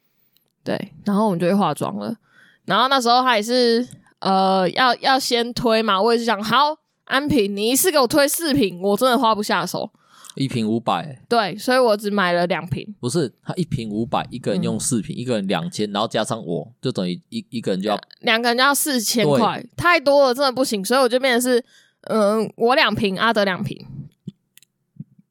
[0.64, 2.16] 对，然后我们就会化妆了，
[2.64, 3.86] 然后那时候她也是
[4.20, 9.90] 呃要要先推嘛，我也是想好安瓶，你一次给我推四瓶，我真的花不下手。
[10.34, 12.82] 一瓶五百，对，所以我只买了两瓶。
[12.98, 20.82] 不是，他一瓶五百，一个人用四瓶，嗯、一个人两千，然后加上我就等于一一个人就要两个人就要四千块，太多了，真的不行。
[20.82, 21.62] 所以我就变成是，
[22.02, 23.86] 嗯，我两瓶，阿德两瓶，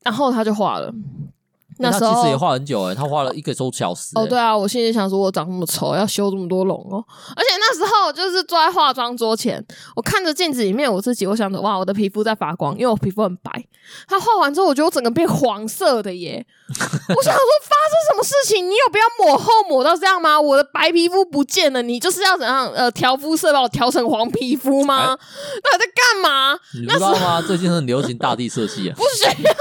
[0.04, 0.94] 然后他就画了。
[1.82, 4.22] 那时候他其实也画很久诶、欸，他画了一个多小时、欸。
[4.22, 7.04] 哦，对啊，我心里想说，我长那么丑，要修这么多容哦。
[7.36, 9.64] 而且那时候就是坐在化妆桌前，
[9.96, 13.52] 我看着镜子里面我自己，我想着哇，我的皮肤在发光，因为我皮肤很白。
[14.08, 16.46] 他画完之后，我觉得我整个变黄色的耶。
[16.70, 18.64] 我想说，发生什么事情？
[18.66, 20.40] 你有必要抹后抹到这样吗？
[20.40, 25.10] 我的白皮肤不见了，你就是要怎样呃调肤色把我调成黄皮肤吗？
[25.14, 25.20] 欸、
[25.64, 26.60] 那你在干嘛？
[26.74, 27.42] 你知道吗？
[27.42, 28.96] 最近很流行大地色系啊。
[28.98, 29.54] 不需要。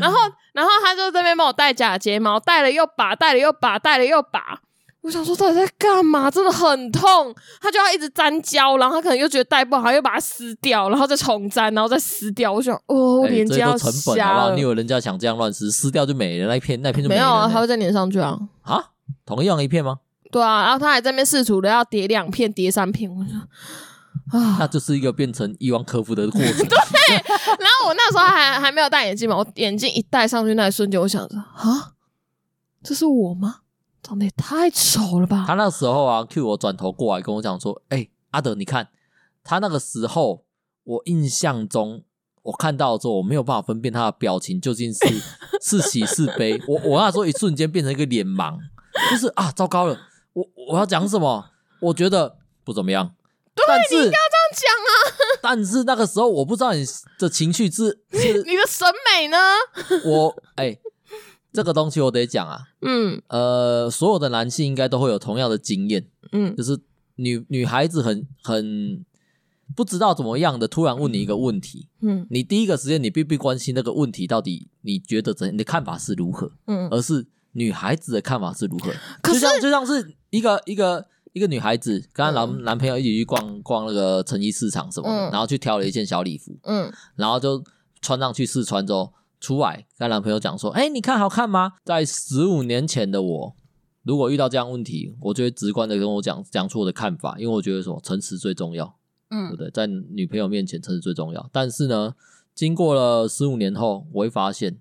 [0.00, 0.18] 然后。
[0.56, 4.58] 然后他就这边帮我戴假睫毛，戴了又拔，戴了又拔，戴了又拔。
[5.02, 6.30] 我想说，到底在干嘛？
[6.30, 7.34] 真的很痛。
[7.60, 12.50] 他就要一直粘胶，然后他可能又觉得戴不好，又把它撕掉，然后再重粘，然后再撕掉。
[12.50, 13.76] 我想，哦，我脸颊要。
[13.76, 14.50] 成本好不好？
[14.54, 17.20] 你以为人家想这样乱撕，撕掉就没了，那一片那一片就没了。
[17.20, 18.38] 没有啊，他会再粘上去啊。
[18.62, 18.82] 啊，
[19.26, 19.98] 同样一片吗？
[20.32, 23.10] 对啊，然后他还在那边试图的要叠两片，叠三片。
[23.10, 23.32] 我说。
[24.32, 26.52] 啊，那就是一个变成伊万科夫的过程。
[26.56, 31.92] 对，然后我那时候还还没有戴眼镜嘛，我眼镜一戴上去那一瞬间，我想着啊，
[32.82, 33.60] 这是我吗？
[34.02, 35.44] 长得也太丑了吧！
[35.48, 38.88] 他那时候啊，Q 我转头过来跟我讲说：“哎、欸，阿德，你看
[39.42, 40.44] 他那个时候，
[40.84, 42.04] 我印象中
[42.42, 45.00] 我看到之后，我没有办法分辨他的表情究竟是
[45.60, 46.62] 是喜是悲。
[46.68, 48.56] 我我那时候一瞬间变成一个脸盲，
[49.10, 49.98] 就是啊，糟糕了，
[50.34, 51.46] 我我要讲什么？
[51.80, 53.12] 我觉得不怎么样。”
[53.56, 54.90] 对，但是你不要这样讲啊！
[55.42, 56.84] 但是那个时候，我不知道你
[57.18, 59.36] 的情绪是 是你的审美呢？
[60.04, 60.80] 我哎、欸，
[61.52, 62.60] 这个东西我得讲啊。
[62.82, 66.06] 嗯，呃，所有的男性应该都会有同样的经验。
[66.32, 66.78] 嗯，就是
[67.16, 69.04] 女女孩子很很
[69.74, 78.92] 不知道怎么样的，突然问你一个问题，嗯，你第一个时间你并不关心那个问题到底你觉得怎，你的看法是如何，嗯，而是女孩子的看法是如何，
[79.22, 87.62] 可是就像就像是一个一个一个女孩子跟她男男朋友一起去逛逛那个成衣市场什么的，嗯，然后去挑了一件小礼服，嗯，然后就
[88.00, 91.74] 穿上去试穿之后出来跟男朋友讲说，哎，你看好看吗？
[91.84, 93.56] 在十五年前的我。
[94.02, 98.96] 如果遇到这样问题，我就会直观的跟我讲讲出我的看法，因为我觉得什么诚实最重要，
[99.30, 99.70] 嗯，对不对？
[99.72, 101.50] 在女朋友面前诚实最重要。
[101.52, 102.14] 但是呢，
[102.54, 104.78] 经过了十五年后，我会发现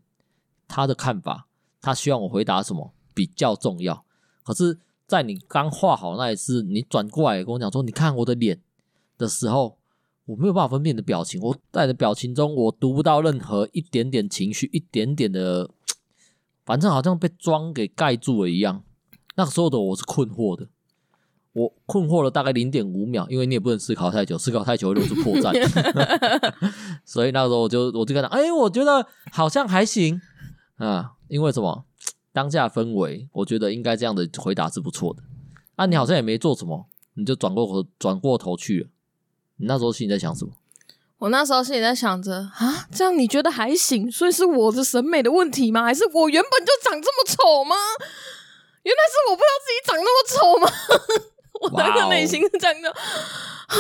[0.68, 1.48] 她的看法，
[1.82, 4.06] 她希望我回答什么比较重要。
[4.44, 8.60] 可是，在你刚画好那一次，你转过来跟我讲说，你看我的脸
[9.18, 9.78] 的时候，
[10.26, 15.70] 我没有办法分辨你的表情，我在你的表情中，我读不到任何一点点情绪，一点点的，
[16.66, 18.82] 反正好像被妆给盖住了一样。
[19.36, 20.68] 那个时候的我是困惑的，
[21.54, 25.54] 我困惑了大概零点五秒，因为你也不能思考太久，思考太久会露出破绽，
[27.06, 30.20] 所以那个时候我就 我就跟他，哎，我觉得好像还行
[30.78, 31.86] 啊，因为什么？
[32.36, 35.24] 当下氛围，我觉得应该这样的回答是不错的。
[35.78, 38.90] 啊，你好像也没做什么，你就转过头转过头去了。
[39.56, 40.52] 你那时候心里在想什么？
[41.18, 44.12] 我那时候心里在想着啊，这样你觉得还行？
[44.12, 45.84] 所以是我的审美的问题吗？
[45.84, 47.74] 还是我原本就长这么丑吗？
[48.84, 50.68] 原来是我不知道自己长那么丑吗？
[51.72, 53.76] 我那个内心是这样的啊！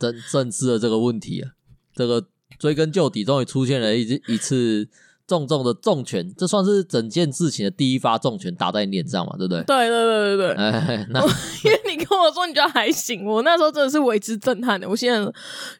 [0.00, 1.52] 正正视了这个问题啊，
[1.94, 2.26] 这个
[2.58, 4.88] 追根究底，终于出现了一一次
[5.26, 9.62] 重重的重拳，这算是整件事情的第一发重拳打在你脸上嘛，对不对？
[9.64, 10.56] 对对对对对。
[10.56, 11.20] 哎，那
[11.64, 14.88] 因为你跟我说你觉得还行，我那时候真的是为之震撼的。
[14.88, 15.32] 我现在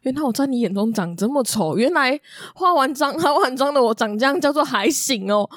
[0.03, 2.19] 原来我在你眼中长这么丑，原来
[2.55, 5.49] 化完妆化完妆的我长这样叫做还行哦。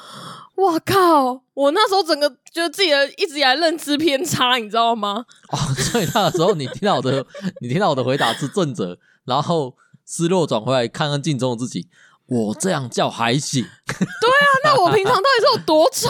[0.56, 1.42] 哇靠！
[1.54, 5.26] 我那时候整个觉得自己的一直以来认知偏差，你知道吗？
[5.52, 7.26] 哦， 所以那个时候你听到我的，
[7.60, 9.76] 你听到我的回答是正则，然后
[10.08, 11.90] 失落转回来看看镜中的自己，
[12.28, 13.64] 我这样叫还行？
[13.86, 16.08] 对啊，那我平常到底是有多丑？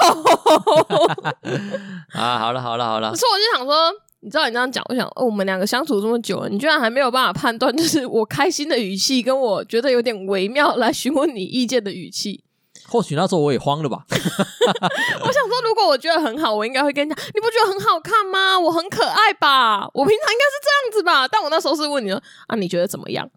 [2.18, 12.44] 啊，好了好了好了，可是我就想说，你知道你这样讲，我想，哦，我们两个相处这么久了，你居然还没有办法判断，就是我开心的语气跟我觉得有点微妙来询问你意见的语气。
[12.88, 14.06] 或许那时候我也慌了吧。
[14.10, 18.58] 我想说，如果我觉得很好，我应该会跟你讲，你不觉得很好看吗？
[18.60, 19.90] 我很可爱吧？
[19.94, 21.28] 我平常应该是这样子吧？
[21.28, 23.28] 但我那时候是问你说啊，你觉得怎么样？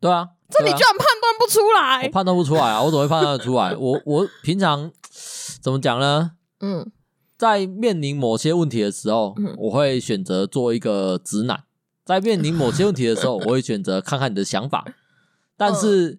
[0.00, 2.08] 对啊，这你居然判断不出来？
[2.08, 2.82] 判断不出来啊！
[2.82, 3.74] 我怎么会判断得出来？
[3.76, 4.90] 我我平常
[5.60, 6.32] 怎么讲呢？
[6.60, 6.90] 嗯，
[7.36, 11.56] 在面临某些问题的时候，嗯，我会选择做一个直男；
[12.04, 14.84] 在面临某些问题的时候， 我会选择看看你的想法。
[15.56, 16.18] 但是，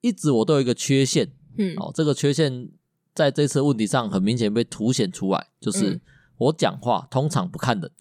[0.00, 1.32] 一直我都有一个缺陷。
[1.58, 2.68] 嗯，哦，这个缺陷
[3.14, 6.00] 在这次问题上很明显被凸显出来，就是
[6.38, 7.90] 我讲话通常不看人，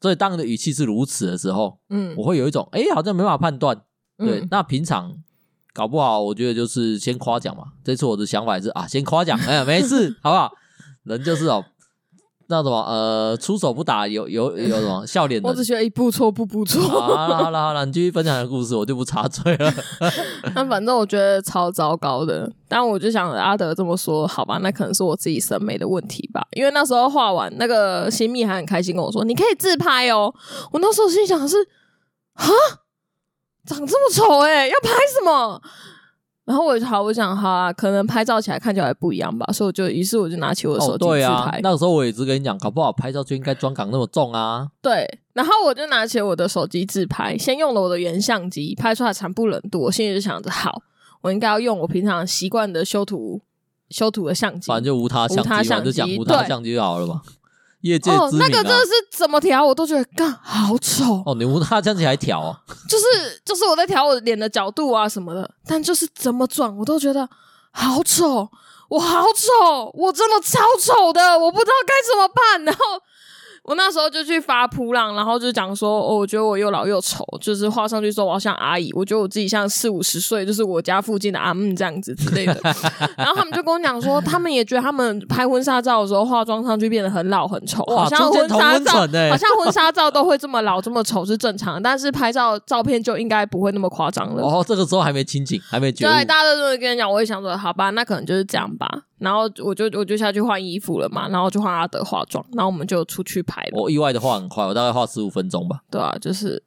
[0.00, 3.80] 所以当你的语气是如此的时候，嗯，我会有一种哎，好像没办法判断。
[4.16, 5.16] 对，那平常
[5.72, 7.64] 搞不好，我觉得就是先夸奖嘛。
[7.84, 10.52] 这次我的想法也是啊，先夸奖，哎呀，没事，好不好？
[11.04, 11.64] 人就是哦。
[12.50, 15.48] 那什么呃，出手不打有有有什么 笑脸的？
[15.48, 16.80] 我只觉得一步错步步错。
[16.88, 19.72] 好啦好啦好了，你继续分享你的故事，我就不插嘴了。
[20.56, 26.46] 那反正我觉得超糟糕的，但我就想阿德这么说，好吧，那可能是我自己审美的问题吧。
[26.52, 30.34] 因为那时候画完，那个新密还很开心跟我说：“你可以自拍哦。”
[30.72, 31.56] 我那时候心想的是：
[32.32, 32.46] 啊，
[33.66, 35.60] 长这么丑哎、欸，要拍什么？
[36.48, 41.10] 然后我就好，我想哈啊，可能拍照起来看起来不一样吧，所以我就，于是我就拿起我的手机自拍。
[41.10, 44.66] 哦，对啊，那个时候我也一直跟你讲，搞不好拍照就应该妆感那么重啊。
[44.80, 49.82] 对，然后我就拿起我的手机自拍，先用了我的原相机拍出来惨不忍睹。
[49.82, 50.80] 我心里就想着，好，
[51.20, 53.42] 我应该要用我平常习惯的修图
[53.90, 57.20] 修图的相机，反正就无他相机嘛，就讲无他相机就好了嘛。
[57.82, 61.34] 业界哦，那个真的是怎么调我都觉得，干好丑哦！
[61.36, 62.60] 你问他这样子还调啊？
[62.88, 67.28] 就是就是我在调我脸的角度啊什么的，但就是怎么转我都觉得
[67.70, 68.48] 好丑，
[68.88, 72.80] 我好丑，我真的超丑的，我不知道该怎么办，然后。
[73.64, 82.58] 我那时候就去发扑浪，然后就讲说，哦，我觉得我又老又丑，就是画上去说我要像阿姨，我觉得我自己像四五十岁，就是我家附近的阿姆这样子之类的。
[83.16, 88.92] 然后他们就跟我讲说，他们也觉得他们拍婚纱照的时候化妆上去变得很老很丑，好像婚纱照，
[89.30, 94.42] 好像婚纱照都会这么老这么丑是正常的，但是拍照照片就应该不会那么夸张了。
[94.42, 96.14] 哦，这个时候还没清醒，还没觉得。
[96.14, 98.86] 对，大家都这么跟你讲，我也想说，好吧，那可能就是这样吧。
[99.18, 103.70] 然后我就我就下去换衣服了嘛，然后就换阿德化妆，然后我们就出去拍了。
[103.72, 105.82] 我意外的画很快，我大概画十五分钟吧。
[105.90, 106.62] 对啊，就是，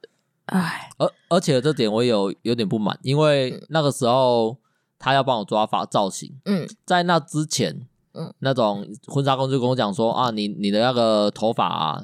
[0.46, 4.58] 唉，而而且这点我有有点不满，因为那个时候
[4.98, 12.02] 他要帮我抓发造型，嗯，在那之前嗯，那种婚纱公司就跟我讲说啊，你你的那个头发啊，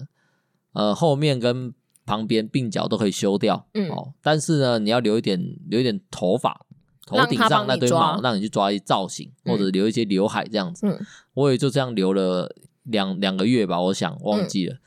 [0.72, 1.74] 呃，后面跟
[2.06, 6.64] 旁边鬓角都可以修掉，嗯哦，但是呢，你要留一点留一点头发，
[7.08, 10.86] 头顶上那堆毛让，你去抓一造型，嗯、或者留一些刘海这样子。
[10.86, 14.74] 嗯，我也就这样留了两两个月吧，我想忘记了。
[14.74, 14.80] 嗯、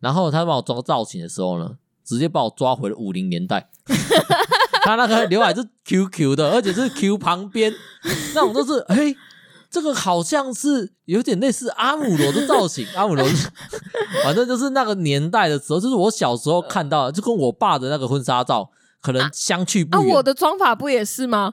[0.00, 3.70] 然后他帮我抓造型的时候呢，直接把我抓回了五零年代。
[4.82, 7.72] 他那个刘海是 QQ 的，而且是 Q 旁边
[8.34, 9.16] 那种，都是嘿。
[9.70, 13.22] 这个好像是有点类似阿姆罗的造型，阿姆罗，
[14.24, 18.70] 反正就是那个年代的时候，就是我小时候看到的，就跟我爸的那个婚纱照
[19.02, 20.06] 可能相去不远。
[20.06, 21.52] 啊，啊，我的妆法不也是吗？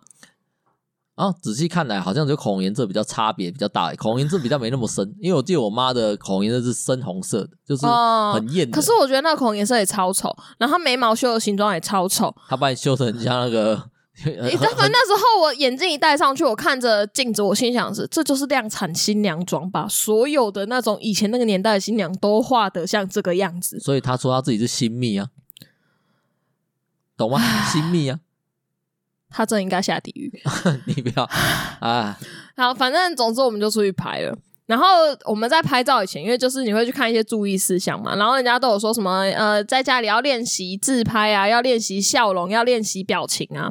[1.15, 8.71] 啊，仔细看来好像就口红颜色比较差别比较大，口红颜色比较没那么深，因为我记得我妈的口红颜色是深红色的，就是很艳，哦。
[8.71, 13.89] 可是我觉得那个口红颜色也超丑，然后眉毛修的形状也超丑，她把你修成像那个。
[14.23, 14.77] 你知道吗？
[14.87, 19.85] 那时候我眼镜一戴上去，我看着镜子，我心想是：这就是量产新娘妆吧？
[19.89, 23.77] 所有的那种以前那个年代的新娘都画得像这个样子。
[23.77, 25.27] 所以他说他自己是新密啊，
[27.17, 27.41] 懂吗？
[27.69, 28.21] 新密啊，
[29.29, 30.31] 他真应该下地狱。
[30.85, 31.23] 你不要
[31.79, 32.17] 啊！
[32.57, 34.37] 好，反正总之我们就出去拍了。
[34.65, 34.85] 然后
[35.25, 43.69] 我们在拍照以前，因为就是你会去看一些注意事项嘛，然后人家都有说什么呃，在家里要练习自拍啊，要练习笑容，要练习表情啊。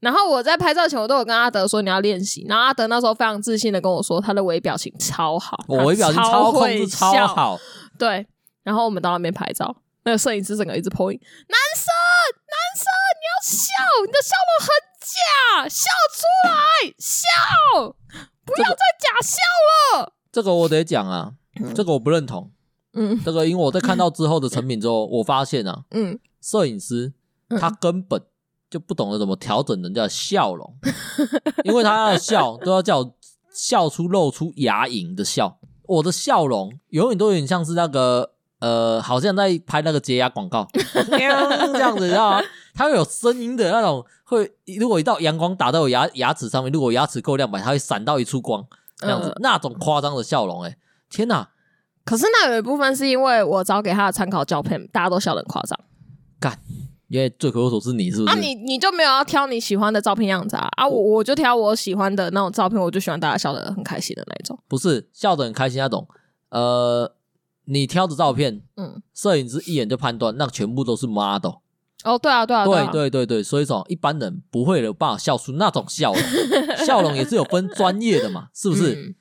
[0.00, 2.44] 然后我在拍照前，我都有跟阿德说你要练习。
[2.48, 7.56] 然后阿德那时候非常自信的跟我说，他的微表情超好，我微表情超控制超好。
[7.96, 8.26] 对，
[8.64, 11.86] 然后我们到那边拍照，那个摄影师整个一直 point，男生
[12.50, 12.84] 男生
[13.14, 13.68] 你要笑，
[14.04, 14.68] 你的笑容很
[15.12, 17.26] 假，笑出来笑，
[18.44, 19.36] 不要再假笑
[19.98, 20.12] 了。
[20.30, 21.34] 这个我得讲啊，
[21.74, 22.50] 这个我不认同。
[22.94, 27.12] 嗯，这个因为我在看到之后的成品之后，我发现啊，嗯，摄影师
[27.58, 28.22] 他根本
[28.70, 30.76] 就不懂得怎么调整人家的笑容，
[31.64, 33.14] 因为他要笑都要叫我
[33.52, 40.66] 笑出露出牙龈的笑，我的笑容永远都有点像是那个呃，好像在拍那个洁牙广告，
[41.10, 42.40] 这样子，你知道吗？
[42.72, 44.48] 它会有声音的那种，会
[44.78, 48.64] 如果一道阳光打到我牙牙齿上面，如果牙齿够亮白，它会闪到一束光。
[48.98, 50.76] 这样子，嗯、那种夸张的笑容，哎，
[51.10, 51.48] 天哪！
[52.04, 55.76] 可是那有一部分是因为我找给他的参考照片，大家都笑得很夸张。
[56.38, 56.56] 干，
[57.08, 58.32] 因为罪魁祸首是你，是不是？
[58.32, 60.68] 啊，你你就没有要挑你喜欢的照片样子啊？
[60.76, 64.56] 啊，我我就挑我喜欢的那种照片，我就喜欢大家笑得很开心的那一种。
[64.68, 66.06] 不是笑得很开心那种，
[66.50, 67.12] 呃，
[67.64, 71.56] 你挑的照片，嗯，摄影师一眼就判断，那全部都是 model。
[72.04, 76.22] 哦，对啊，对啊，对啊，对对对对，所以说一般人不会有办法笑出那种笑容，
[76.84, 78.94] 笑容也是有分专业的嘛，是不是？
[78.94, 79.14] 嗯、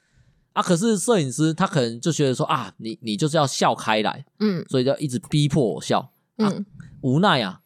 [0.54, 5.99] 啊，可是摄影师他可能就觉得说啊，你你就是要笑开来，嗯，所以就一直逼迫我笑，
[6.38, 6.65] 啊、嗯，
[7.01, 7.60] 无奈啊，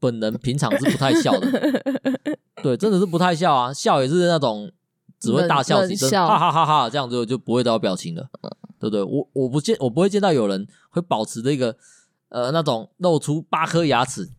[0.00, 1.48] 本人平常是不太笑的，
[2.60, 4.68] 对，真的是不太笑啊，笑也是那种
[5.20, 8.28] 只会大笑几声，哈哈哈哈，这样子就不会到表情了，
[8.78, 9.02] 对不对？
[9.02, 11.76] 我我不见我不会见到有人会保持这个
[12.28, 14.30] 呃那种露出八颗牙齿。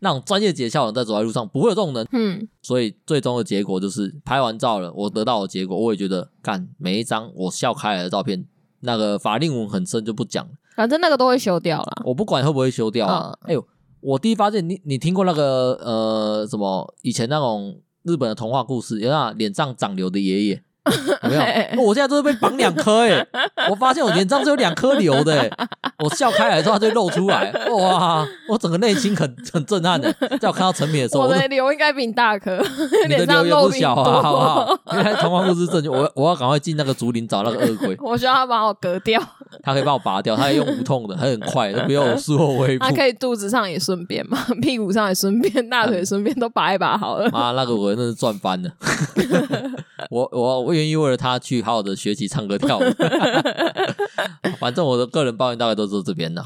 [0.00, 8.46] 那种专业级的笑容在走在路上不会有这种人，嗯，所以最终的结果就是拍完照了，我得到的结果，我也觉得干每一张我笑开来的照片，
[8.80, 13.32] 那个法令纹很深就不讲了，反正那个都会修掉了，我不管会不会修掉啊。
[13.46, 13.66] 哎呦、嗯，
[14.00, 20.62] 我第一发现你你听过那个呃什么以前那种日本的童话故事，有那脸上长瘤的爷爷。
[21.24, 21.34] 有没
[21.74, 21.82] 有？
[21.82, 23.26] 我现在都是被绑两颗哎！
[23.68, 25.50] 我发现我脸上是有两颗瘤的哎！
[25.98, 28.24] 我笑开来之后，它就露出来，哇！
[28.48, 30.12] 我整个内心很很震撼的。
[30.38, 32.56] 在我看到成品的时候，我的瘤应该比你大颗，
[33.08, 34.80] 你的瘤也不小啊，好不好？
[34.92, 37.96] 因为童话故事正确，我我要赶快进那个竹林找那个恶鬼。
[38.00, 39.20] 我需要他把我割掉，
[39.62, 42.84] 他可以帮我拔掉，他用无痛的，他很快，他不用我术后恢复。
[42.86, 47.28] 他可以肚子上也顺便嘛， 屁股上也顺便，大腿顺便都拔一拔好了。
[47.36, 48.70] 啊，那个我真的是赚翻了。
[50.10, 50.76] 我我我。
[50.76, 52.82] 愿意为了他去好好的学习唱歌跳舞，
[54.60, 56.44] 反正我的个人抱怨大概都是这边的。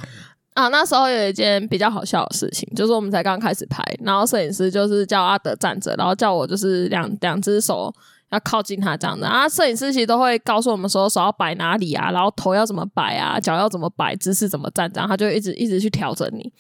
[0.55, 7.93] 啊，那时候有一件比较好笑的事情，就是我们才刚开始拍，然后摄影师就是叫阿德站着，然后叫我就是两两只手
[8.31, 9.27] 要靠近他这样的。
[9.27, 16.53] 啊，摄影师其实都会告诉我们说手要摆哪里啊，然后头要怎么摆啊，脚要怎么摆，姿势怎么站，这样他就一直一直去调整你。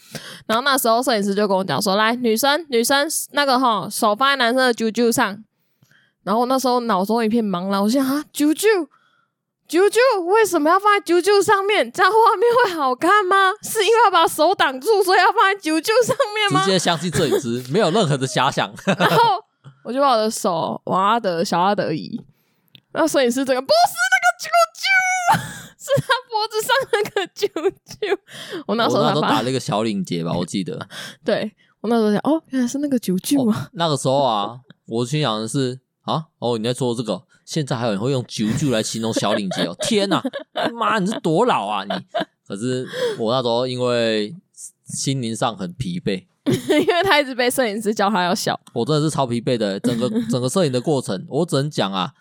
[0.47, 5.43] 然后那时候摄影师就跟我讲说：“来，女生女生那个哈，手放在男生的啾啾上。”
[6.23, 8.67] 然后那时候脑中一片茫然，我想啊，啾啾，
[9.67, 11.91] 啾啾，为什么要放在啾啾上面？
[11.91, 13.53] 这样画面会好看吗？
[13.63, 16.63] 是因为要把手挡住，所以要放在啾啾上面吗？
[16.63, 18.71] 直接相信摄影师，没有任何的遐想。
[18.99, 19.43] 然后
[19.85, 22.21] 我就把我的手往阿德小阿德移，
[22.93, 24.85] 那摄影师这个不是那个啾啾，
[25.79, 27.47] 是他脖子上那个啾
[27.87, 28.19] 啾。
[28.67, 30.89] 我那时候我那时候打了一个小领结吧，我记得。
[31.25, 33.71] 对，我那时候想，哦，原来是那个啾啾啊。
[33.73, 35.81] 那个时候啊，我心想的是。
[36.03, 37.23] 啊，哦，你在说这个？
[37.45, 39.77] 现在还有人会用啾啾来形容小领结哦！
[39.81, 40.21] 天哪，
[40.73, 41.91] 妈，你是多老啊你？
[42.49, 44.35] 可是我那时候因为
[44.87, 49.79] 心灵上很疲惫，因为他一直被摄影师叫他要笑，我真的是超疲惫的。
[49.81, 52.13] 整个 整个摄影的过程，我只能讲啊，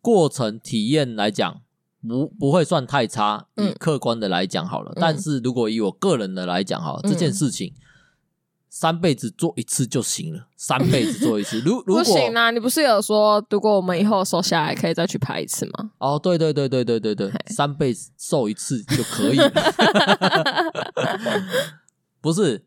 [0.00, 1.60] 过程体验来讲
[2.06, 4.92] 不不会算太差，以客观的来讲好了。
[4.96, 7.72] 嗯、但是如果以我个人的来讲哈，这件事情。
[8.72, 11.58] 三辈子做一次就行了，三辈子做一次。
[11.62, 15.90] 如 如果不行啊，你不是有说，如果我们以后瘦下来，可以再去拍一次吗？
[15.98, 19.50] 哦，对对对对对对对，三辈子瘦一次就可以了。
[22.22, 22.64] 不是，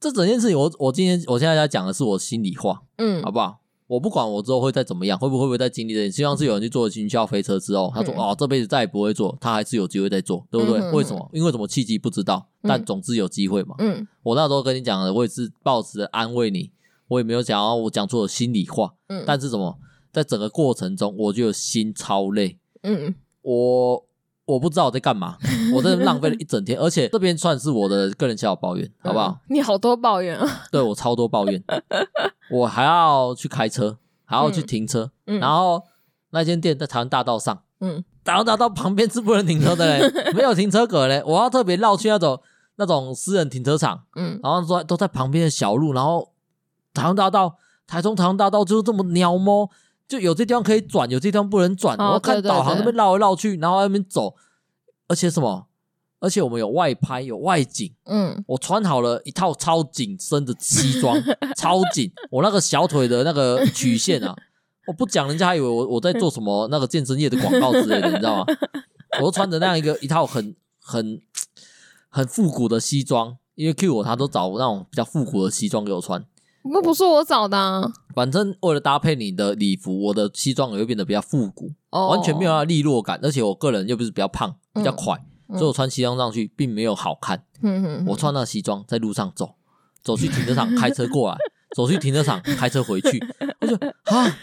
[0.00, 3.60] 这整件事情我，我我今天我现在在讲的是我心里话，嗯，好不好？
[3.86, 6.10] 我不管我之后会再怎么样，会不会不会再经历这？
[6.10, 10.80] 希望是有人去做云霄飞车之后，他说、嗯、哦，这辈子再也不会做，他还是有机会再做，对不对？
[10.92, 11.28] 为什么？
[11.34, 13.74] 因为什么契机不知道，但总之有机会嘛。
[13.78, 16.70] 嗯，我那时候跟你讲的，我也是抱持着安慰你，
[17.08, 18.94] 我也没有讲到我讲出了心里话。
[19.08, 19.76] 嗯，但是什么，
[20.12, 22.58] 在整个过程中，我就心超累。
[22.84, 24.06] 嗯，我。
[24.50, 25.36] 我不知道我在干嘛，
[25.72, 29.28] 我真的浪费了一整天，而且这边算是我的个人小抱怨，好不好？
[29.28, 30.46] 嗯、你好多抱怨啊！
[30.72, 31.62] 对，我超多抱怨，
[32.50, 35.82] 我还要去开车，还要去停车，嗯、然后
[36.30, 42.40] 那间店在台湾大道上，嗯，台湾大道旁边是不能停车的嘞， 没有停车格嘞，我要特别绕去那种
[42.76, 46.32] 那种私人停车场，嗯，然后说都在旁边的小路，然后
[46.92, 49.70] 台湾大道，台中台湾大道就是这么鸟摸。
[50.10, 51.96] 就有这地方可以转，有这地方不能转。
[51.96, 54.34] 我、哦、看导航那边绕来绕去，然后那边走，
[55.06, 55.68] 而且什么？
[56.18, 57.94] 而且我们有外拍，有外景。
[58.06, 61.16] 嗯，我穿好了一套超紧身的西装，
[61.56, 62.10] 超紧。
[62.28, 64.36] 我那个小腿的那个曲线啊，
[64.88, 68.44] 我不讲，人家还以为我我在做什么那个健身业的广告之类的，你知道吗？
[69.20, 71.22] 我都穿着那样一个一套很很
[72.08, 76.24] 很复古的西装，因为 Q 我他都找那种比较复古的西装给我穿。
[76.62, 83.18] 那不是我找的啊，反正为了搭配你的礼服，我的西装也会变得比较复古，哦、完全没有那利落感。
[83.22, 85.16] 而且我个人又不是比较胖，比较快，
[85.48, 87.42] 嗯、所以我穿西装上去并没有好看。
[88.06, 89.54] 我穿那西装在路上走，
[90.02, 91.38] 走去停车场开车过来，
[91.74, 93.18] 走去停车场开车回去，
[93.60, 94.36] 我就啊，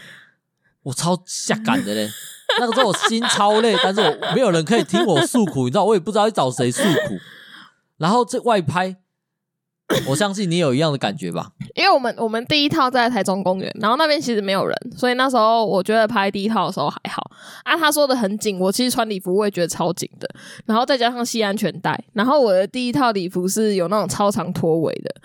[0.83, 2.09] 我超下感的嘞。
[2.59, 7.17] 那个时候我心超累， 但是我没有人可以听我诉苦，你知道，我也不知道去找谁诉苦。
[7.97, 8.97] 然后这外拍。
[10.05, 11.49] 我相信你有一样的感觉吧？
[11.75, 17.31] 因为我们我们第一套在台中公园，然后那边其实没有人，所以那时候我觉得拍第一套的时候还好。
[17.63, 20.29] 啊，他说的很紧，我其实穿礼服我也觉得超紧的，
[20.65, 25.15] 然后再加上系安全带，然后我的第一套礼服是有那种超长拖尾的，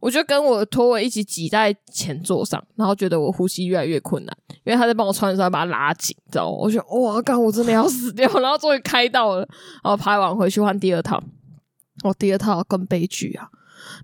[0.00, 6.56] 我就跟我的拖尾一起挤在前座上，然后觉得我呼吸越来越困难，因为他在帮我穿的时候把它拉紧，知道吗？
[6.58, 9.40] 我觉得哇，干我真的要死掉，然后终于开到了，
[9.84, 11.22] 然后拍完回去换第二套，
[12.04, 13.48] 我第二套更悲剧啊！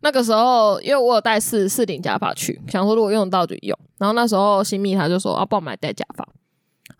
[0.03, 3.79] 那个时候，因为我有带四四顶假发去，想说如果用得到就用。
[3.99, 6.27] 然后那时候新密他就说：“啊，帮我买戴假发。”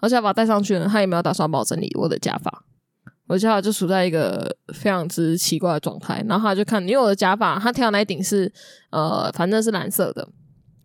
[0.01, 2.65] 我假发戴上去了，他也没有打算帮我整理我的假发。
[3.29, 6.25] 我的假发就处在一个非常之奇怪的状态。
[6.29, 8.53] 然后他就看，因为我的假发，他挑的那一顶是
[8.91, 10.29] 呃，反正是蓝色的，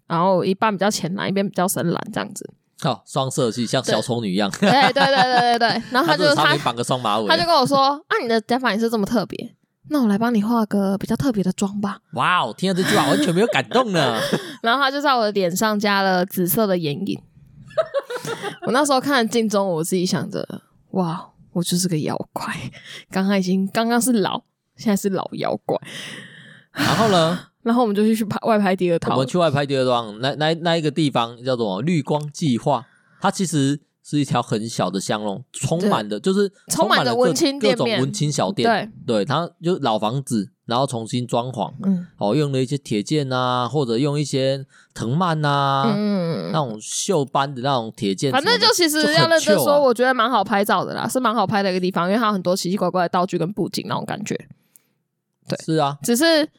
[0.08, 2.54] 然后一半比较浅蓝，一边比较深蓝，这样子。
[2.84, 4.52] 哦，双色系，像小丑女一样。
[4.60, 5.84] 对对对对对对。
[5.90, 7.78] 然后他就他绑个双马尾，他就跟我说
[8.08, 9.56] ：“啊，你的假发也是这么特别。”
[9.90, 12.00] 那我来帮你化个比较特别的妆吧。
[12.14, 14.20] 哇哦，听到这句话完全没有感动呢。
[14.62, 17.22] 然后他就在我的脸上加了紫色的眼影。
[18.68, 20.62] 我那时候看镜中，我自己想着，
[20.92, 22.54] 哇，我就是个妖怪。
[23.10, 24.42] 刚刚已经刚刚是老，
[24.76, 25.80] 现在是老妖怪。
[26.74, 27.40] 然后呢？
[27.64, 29.14] 然后我们就去去拍外拍第二套。
[29.14, 32.86] 我们去外拍第二套，那那那一个地方叫做绿光计划。
[33.22, 33.80] 它其实。
[34.10, 38.90] 是一条很小的巷弄，充满的，就是充满了文青各种文青小店。
[39.06, 54.38] 对，对，它就老房子，然后重新装潢，嗯，哦，用了一些铁件啊，或者用一些藤蔓啊，嗯，那种锈斑的那种铁件，反正就其实要认真说，我觉得蛮好拍照的啦，是蛮好拍的一个地方，因为它有很多奇奇怪怪的道具跟布景那种感觉。
[55.50, 56.50] 对，是啊，只是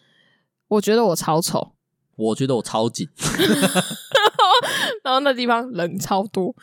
[0.69, 1.73] 我觉得我超丑，
[2.15, 3.09] 我觉得我超紧，
[5.03, 6.55] 然后那地方人超多。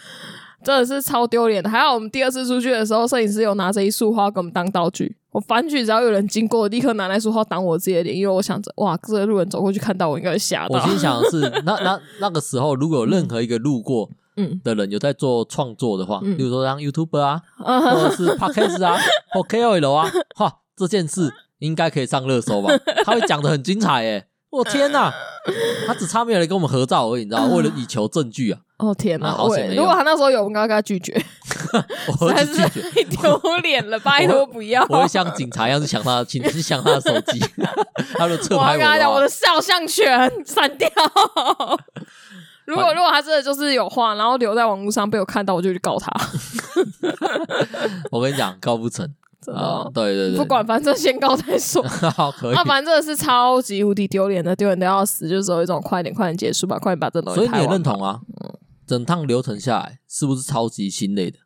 [0.66, 1.70] 真的是超丢脸的。
[1.70, 5.16] 还好我们第二次出去的时候，摄影师有拿着一束花给我们当道具。
[5.32, 10.80] 我反举，只要有人经过，立刻拿那束花挡我自己的脸，因为我想着，哇，这个路人走过去看到我，应该会吓到。
[10.80, 18.98] 我心想的是， 那那那个时候，如果有任何一个路过嗯的人有在做创作的话，嗯、比如说当 YouTuber 啊， 嗯、或者是 Podcast 啊，
[19.34, 22.74] 或 KOL 啊，哈，这件事应该可以上热搜吧？
[23.04, 24.26] 他会讲的很精彩诶。
[24.52, 25.12] 我天呐，
[25.86, 27.56] 他只差没有来跟我们合照而已，你知道吗？
[27.56, 28.62] 为了以求证据啊！
[28.78, 29.74] 哦天呐，好险！
[29.76, 31.14] 如果他那时候有，我应该跟他拒绝，
[32.20, 34.86] 我会拒绝，太丢脸了， 拜托不要！
[34.90, 37.40] 我会像警察一样去抢他的，去抢他的手机，
[38.18, 38.72] 他的侧拍我。
[38.74, 40.90] 我跟他讲，我的肖像权删掉。
[42.66, 46.12] 如 如果如果他真的就是有话，然后留在网络上被我看到，我就去告他。
[48.12, 49.10] 我跟你讲，告不成。
[49.54, 51.82] 啊，对对对，不管，反正先告再说。
[51.84, 52.56] 好，可以。
[52.56, 57.36] 啊，反正这个是超级无敌丢脸的，丢脸的要死，就是有一种快点快点结束吧，快点把这东西。
[57.36, 58.20] 所以你也认同啊？
[58.44, 61.40] 嗯，整趟流程下来，是不是超级心累的？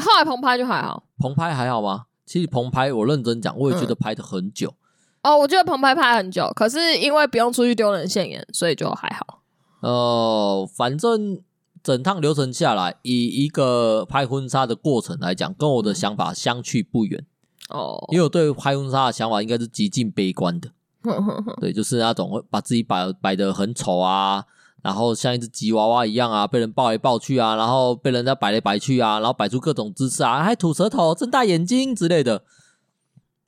[0.00, 2.06] 后来棚拍就还好，棚拍还好吗？
[2.26, 4.74] 其实棚拍，我认真讲，我也觉得拍的很久。
[5.22, 9.42] 嗯、哦，我觉得棚拍拍很久，可是因为不用出去丢人现眼，所以就还好。
[9.80, 11.40] 呃，反正
[11.82, 17.24] 整趟流程下来，以一个拍婚纱的过程来讲，跟我的想法相去不远。
[17.68, 20.70] 哦，因为我对拍婚纱的想法应该是极尽悲观的。
[21.60, 24.44] 对，就是那种会把自己摆摆的很丑啊。
[24.84, 32.44] 然后像一只吉娃娃一样啊，被人抱来抱去啊，然后被人家摆来摆去啊，然后摆出各种姿势啊，还吐舌头、睁大眼睛之类的，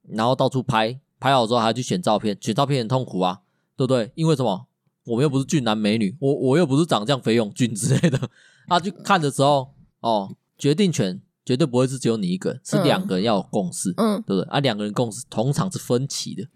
[0.09, 3.43] 然后到处拍，拍好之后还要去选照片，选照片很痛苦啊，
[3.77, 4.11] 对不对？
[4.15, 4.67] 因为什么？
[5.05, 8.19] 我们又不是俊男美女，我我又不是长这样飞勇俊之类的。
[8.69, 14.51] 啊，去看的时候，哦，决定权绝对不会是只有你一个人，是两个人要有共识，嗯，对不对？
[14.51, 16.49] 啊，两个人共识通常是分歧的。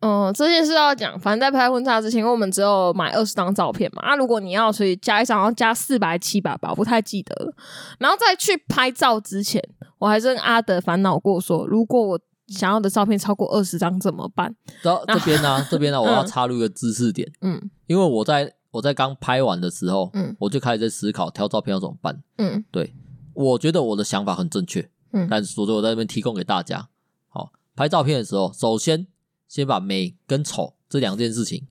[0.00, 4.02] 嗯，这件事要讲，反正在拍婚纱之前，因为我们只有买二十张照片嘛。
[4.02, 7.52] 啊，如果你要所以加一张，要加四百七百吧，我不太记得了。
[7.98, 9.60] 然后在去拍照之前，
[9.98, 14.54] 我还是跟阿德烦恼过说，如果我想要的照片超过二十张怎么办？
[14.80, 17.28] 这这边呢，这边呢，我要插入一个知识点。
[17.40, 22.22] 嗯，因为我在我在刚拍完的时候，嗯，我就开始在思考挑照片要怎么办。
[22.36, 22.94] 嗯，对，
[23.34, 24.88] 我觉得我的想法很正确。
[25.12, 26.88] 嗯，但是所以我在这边提供给大家。
[27.28, 29.08] 好，拍照片的时候，首先。
[29.48, 31.66] 先把美跟丑这两件事情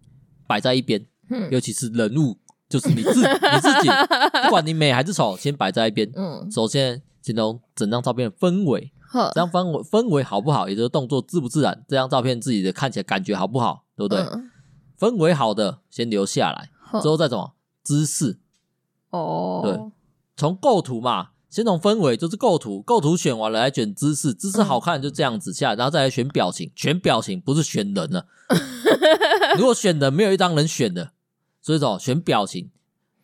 [0.48, 3.90] 摆在一边，嗯，尤其是人物，就是你自你自己，
[4.44, 6.12] 不管你美还是丑，先摆在一边。
[6.16, 14.20] 嗯，首先形容整张照片的氛围，这张氛围氛围好不好，也就是动作自不自然，这张照片自己的看起来感觉好不好，对不对？
[14.22, 14.50] 嗯、
[15.00, 16.70] 氛围好的先留下来，
[17.02, 17.54] 之后再怎么
[17.84, 18.40] 姿势，
[19.12, 19.80] 哦，对，
[20.36, 21.30] 从构图嘛。
[21.58, 28.28] 先从氛围，就是构图，构图选完了来选姿势，姿势好看就这样子下，然后再来选表情，选表情不是选人了。
[29.58, 31.14] 如果选人没有一张能选的，
[31.60, 32.70] 所以说选表情，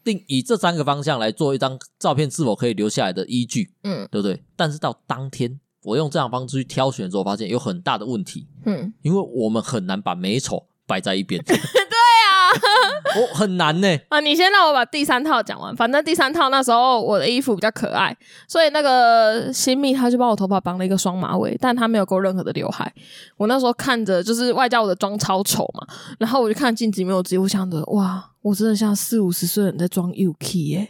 [0.04, 4.44] 定以这三个方向来做一张照片是否可以留下来的依据，嗯，对不对？
[4.56, 11.40] 但是到当天我用这样方式去挑选的时候，发现有很大的问题，嗯，因为我们很难把美丑摆在一边。
[13.16, 14.20] 我、哦、很难呢啊！
[14.20, 15.76] 你先让我把第三套讲完。
[15.76, 18.16] 反正第三套那时候我的衣服比较可爱，
[18.48, 22.92] 所以那个新密他就帮我头发绑了一个双马尾，但他没有勾任何的刘海。
[23.38, 25.86] 我那时候看着就是外加我的妆超丑嘛，
[26.20, 30.90] 然后我就看镜子里面，我自己，我想着哇，我真的像四五十岁人在装 uki 耶，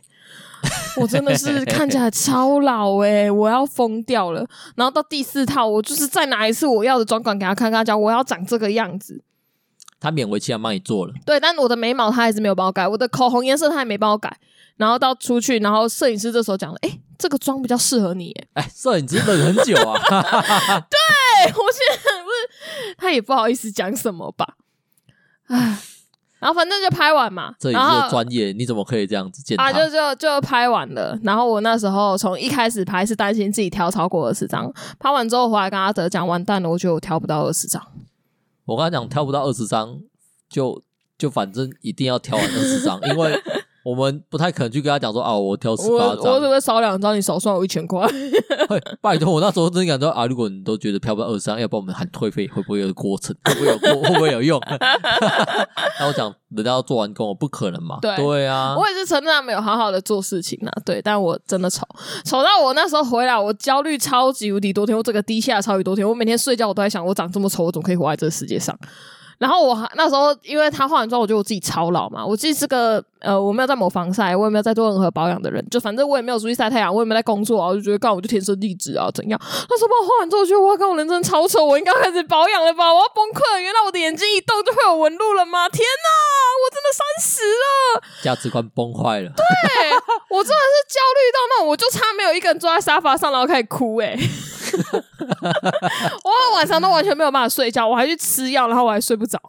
[1.01, 4.45] 我真的是看起来超老诶，我要疯掉了。
[4.75, 9.21] 然后到第四套，我就是再拿一次我要的妆感给他看，跟他讲我要长这个样子。
[10.03, 14.37] 他勉为其难帮你做了，对，但我的眉毛他还是没有帮我改，我的口红颜色他也没帮我改，
[14.75, 19.97] 然后到出去，然后摄影师这时候讲了，哎，这个妆比较适合你，哎，摄影师等很久啊，
[20.91, 24.57] 对，我现在不是，他也不好意思讲什么吧，
[25.47, 25.79] 哎，
[26.39, 29.63] 然后反正就拍完嘛，这也是专业，你怎么可以这样子见他？
[29.63, 37.81] 啊，就就就拍完了，然后我那时候从一开始拍是担心自己挑超过二十张，拍完之后回来跟阿德讲，完蛋了，我觉得我挑不到二十张。
[38.65, 40.01] 我刚才讲挑不到二十张，
[40.49, 40.83] 就
[41.17, 43.41] 就反正一定要挑完二十张，因为
[43.83, 47.15] 我们不太可能去跟他讲说啊，我挑十八张，我是不是少两张？
[47.15, 48.07] 你少算我一千块？
[49.01, 53.35] 拜托，我那时候真的感觉啊，如果你都觉得挑不到二十张，要帮我们喊退费，会不会有过程？
[53.43, 53.89] 会不会有过？
[54.03, 54.59] 会不会有用？
[55.99, 57.99] 那我讲，人家要做完工，我不可能嘛？
[58.01, 60.71] 对对啊，我也是承认他没有好好的做事情啊。
[60.85, 61.85] 对，但我真的丑，
[62.23, 68.77] 丑到我那时候回来，我焦虑超级无敌多天，我这个低下超级多天，我每天睡觉我都在想，我长这么丑，我怎么可以活在这个世界上？
[69.43, 72.25] 然后我那时候，因为他化完妆，我觉得我自己超老嘛。
[72.25, 79.37] 我自己是个呃，我没有在抹防晒，我也没有在做任何保养的人，就反正我也没有出去晒太阳，我也没有在工作啊，我就觉得干我就天生丽质啊，怎样？
[79.67, 82.93] 那时候把我化完之后，我觉得哇，干我人真的超丑，我应该开始保养了吧？
[82.93, 83.59] 我要崩溃了！
[83.59, 85.67] 原来我的眼睛一动就会有纹路了吗？
[85.67, 86.07] 天哪，
[86.63, 89.29] 我真的三十了，价值观崩坏了。
[89.35, 89.43] 对，
[90.29, 94.19] 我真的是焦虑到那，我就差没有一个人坐在沙发上，然后开始哭哎、欸。
[96.23, 99.39] 我晚上都完全没有办法睡觉，我还去吃药，然后我还睡不着。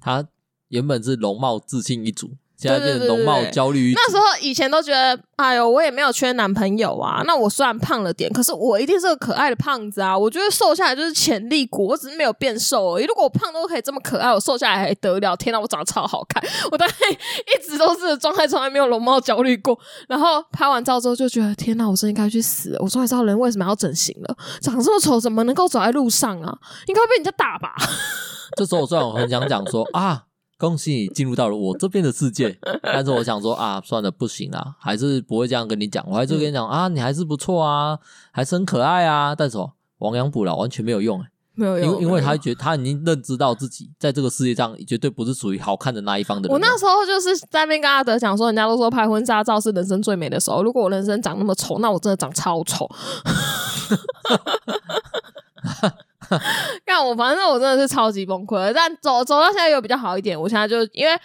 [0.00, 0.26] 他
[0.68, 2.36] 原本是容貌自信一族，
[2.68, 3.92] 现在变成容貌焦虑。
[3.94, 7.22] 那时候以前都觉得，哎呦，我也没有缺男朋友啊。
[7.26, 10.16] 那我虽然胖了点，可是我一定是个可爱的胖子啊。
[10.16, 13.04] 我觉得瘦下来就是潜力股，我只是没有变瘦而已。
[13.04, 15.36] 如果我胖都可以这么可爱，我瘦下来还得了？
[15.36, 16.42] 天哪，我长得超好看！
[16.72, 19.78] 我大概一直都是状态，从来没有容貌焦虑过。
[20.08, 22.78] 然后拍完照之后就觉得，天哪，我真应该去死了！
[22.80, 24.36] 我终于知道人为什么要整形了。
[24.60, 26.56] 长这么丑，怎么能够走在路上啊？
[26.86, 27.74] 应该会被人家打吧？
[28.56, 30.22] 这时候我虽然我很想讲说啊，
[30.64, 32.58] 恭喜你进入到了我这边的世界。
[32.82, 36.04] 但是我想说啊，算了，不行啊，还是不会这样跟你讲。
[36.08, 37.98] 我还是跟你讲、嗯、啊，你还是不错啊，
[38.32, 39.34] 还是很可爱啊。
[39.34, 46.52] 但是哦，亡羊补牢完全没有用、欸，没有用，因为因为他觉得他已经认知到自己在这个世界上绝对不是属于好看的那一方的人。
[46.52, 50.62] 我那时候就是在那边跟阿德讲说，人家都说拍婚纱照是人生最美的时候。
[50.62, 52.88] 如果我人生长那么丑，那我真的长超丑。
[56.86, 58.72] 看我，反正我真的是超级崩溃。
[58.74, 60.40] 但走走到现在又比较好一点。
[60.40, 61.18] 我现在就因为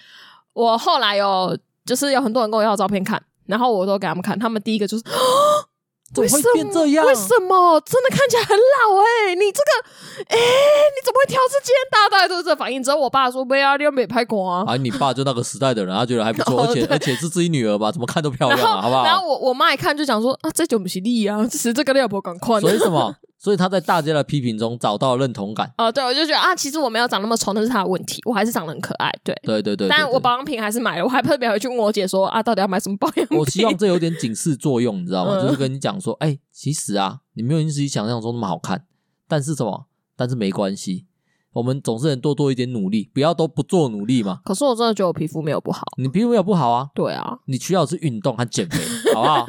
[0.53, 4.38] 我后来有就是有很多人跟我要照片看，然后我都给他们看。
[4.38, 5.03] 他们第一个就是，
[6.18, 7.05] 为什么会变这样？
[7.05, 8.99] 为什么真的看起来很老？
[8.99, 11.74] 哎，你这个，哎，你怎么会挑这件？
[11.91, 12.82] 大家大家都是这反应。
[12.82, 14.64] 只有我爸说没啊，你又没拍过啊。
[14.68, 19.03] 啊，你爸就那个时代的人，他觉得还不错， 而且而且是自己女儿吧，怎么看都漂亮啊，好不好？
[19.03, 22.60] 然后我我妈一看就讲说啊，这就不是你啊，这是这个你老婆赶快。
[22.60, 23.16] 所以什么？
[23.41, 25.73] 所以他在大家的批评中找到了认同感。
[25.77, 29.09] 哦，对，我就觉得啊，其实我没有长那么丑，那是他的问题，我还是长得很可爱。
[29.23, 29.87] 对，对对对。
[29.87, 33.39] 但我保养品还是买了，我还特别回去问我姐说啊，到底要买什么保养品？
[33.39, 35.37] 我希望 这有点警示作用，你知道吗？
[35.39, 38.85] 嗯、就是跟你讲说，哎、欸，其实啊，你没有你自己想象中那么好看，
[39.27, 39.85] 但是什么？
[40.17, 41.05] 但是没关系。
[41.54, 44.39] 我们总是能多做一点努力，不要都不做努力嘛。
[44.45, 46.88] 可是我真的觉得我皮肤没有不好，你皮肤没有不好啊？
[46.93, 48.80] 对啊，你需要的是运动和减肥，
[49.14, 49.47] 好不好？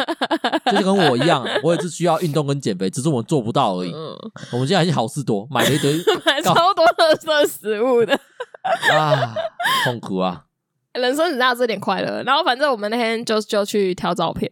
[0.71, 3.93] 就是跟我一样，我也是需要运动跟减肥，只是我们做不到而已。
[3.93, 4.17] 嗯，
[4.53, 5.93] 我们现在还是好事多，买了一堆，
[6.25, 8.19] 买超多垃圾食物的
[8.93, 9.35] 啊，
[9.85, 10.45] 痛苦啊！
[10.95, 12.23] 人生只差这点快乐。
[12.25, 14.51] 然后反正我们那天就就去挑照片。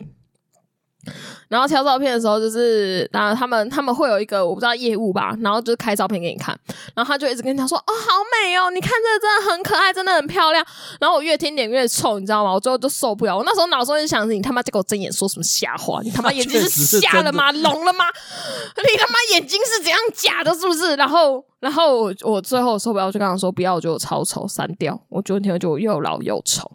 [1.48, 6.58] 然后挑照片的时候，就是当然他们他们会有一个我不知道业务吧，然后就是开照片给你看，
[6.94, 8.12] 然后他就一直跟你讲说：“哦，好
[8.44, 10.64] 美哦，你看这个真的很可爱，真的很漂亮。”
[11.00, 12.52] 然后我越听脸越臭，你知道吗？
[12.52, 13.36] 我最后就受不了。
[13.36, 16.00] 我那时候脑中就想着：“你他妈在给我睁眼说什么瞎话？
[16.02, 17.50] 你他妈眼睛是瞎了吗？
[17.50, 18.04] 聋了吗？
[18.76, 20.54] 你他妈眼睛是怎样假的？
[20.54, 26.70] 是不是？”然后然后我我最后受不了，我就跟他说：“不要，我觉得我超丑，删掉。”我觉得听了就又老又丑。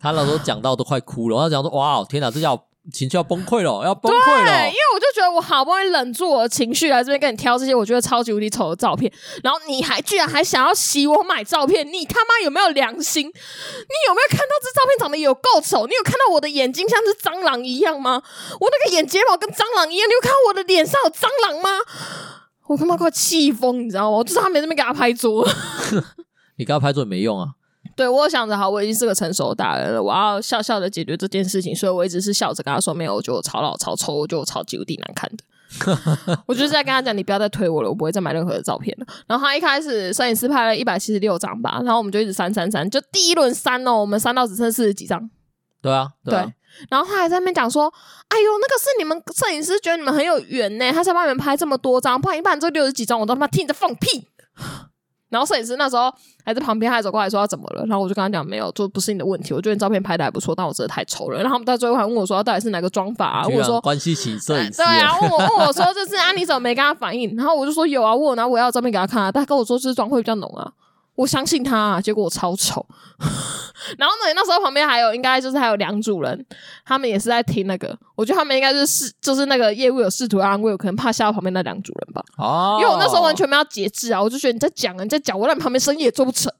[0.00, 2.62] 他那时候讲到都快哭了，他讲说：“哇，天哪，这叫……”
[2.92, 4.44] 情绪要崩溃了， 要崩溃了。
[4.44, 9.12] 对，因为我就觉得我好不容易忍住我的情绪来这边跟你挑这些我觉得超级无敌丑的照片，
[9.42, 13.26] 然后你还居然还想要洗我买照片，你他妈有没有良心？
[13.26, 15.86] 你有没有看到这照片长得有够丑？
[15.86, 18.22] 你有看到我的眼睛像是蟑螂一样吗？
[18.60, 21.70] 我那个眼睫毛跟蟑螂一样，你有看到我的脸上有蟑螂吗？
[22.68, 24.16] 我他妈快气疯，你知道吗？
[24.18, 25.46] 我就是他没那边给他拍桌，
[26.58, 27.48] 你给他拍桌也没用啊。
[27.98, 36.38] 对，我想着好，我已经是个成熟的大人了，我要笑笑的解决这件事情，所以我一直是笑着跟他说：“没有，我觉得我超老、超丑，我觉得我超级无敌难看的。
[36.46, 45.28] ”我就是在跟他讲：“你不要再推我了，我不会再买任何的照片了。”然后他一开始摄影师拍了一百七十六张吧，然后我们就一直删删删，就第一轮删哦，我们删到只剩四十几张。
[45.82, 46.54] 对啊，对啊，对。
[46.88, 47.92] 然后他还在那边讲说
[48.30, 54.28] ：“哎呦，那个是你们摄影师觉得你们很有缘呢，他才帮你们拍这么多张，不然一般这六十几张，我都他妈听你在放屁。”
[55.28, 56.12] 然后摄影师那时候
[56.44, 57.84] 还在旁边，还走过来说他怎么了？
[57.86, 59.52] 然后我就跟他讲没有，就不是你的问题。
[59.52, 61.38] 我觉得你照片拍的还不错，但我真的太丑了。
[61.38, 63.46] 然后他们到最后还问我说，到底是哪个妆法啊？
[63.46, 67.36] 问我说关系起摄影师对啊，问我问我说 这是啊，你怎么没跟他反应？
[67.36, 70.72] 然后我就说有啊，问我拿我要的照片给他看啊，但他跟我说是妆会比较浓啊。
[71.18, 72.84] 我相信他，啊，结果我超丑。
[73.98, 76.46] 然后呢，那时候旁边还有，应该就是还有两组人，
[76.86, 77.96] 他们也是在听那个。
[78.14, 82.22] 我觉得他们应该就是就是那个业务有试图安慰我，可能怕吓到旁边那两组人吧。
[82.36, 86.52] 哦，因为我那时候完全没有节制啊，我就觉得你在讲啊，你在讲，我让你旁边生意也做不成。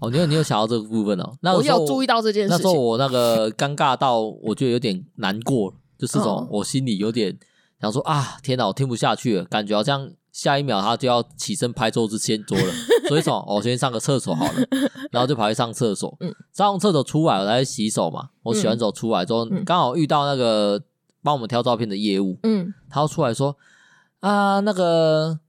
[0.00, 1.32] 哦，你有你有想到这个部分哦？
[1.40, 2.56] 那我有注意到这件事情。
[2.58, 7.38] 那时候我那个尴尬到，我觉得有点难过，就是这种我心里有点
[7.80, 10.10] 想说啊，天哪，我听不下去了，感觉好像。
[10.38, 12.72] 下一秒他就要起身拍桌子掀桌了，
[13.08, 14.52] 所以说，我先上个厕所好了，
[15.10, 16.16] 然后就跑去上厕所。
[16.20, 18.28] 嗯，上完厕所出来，我来洗手嘛。
[18.44, 20.80] 我洗完手出来之后，刚好遇到那个
[21.24, 22.38] 帮我们挑照片的业务。
[22.44, 23.56] 嗯，他要出来说
[24.20, 25.40] 啊，那个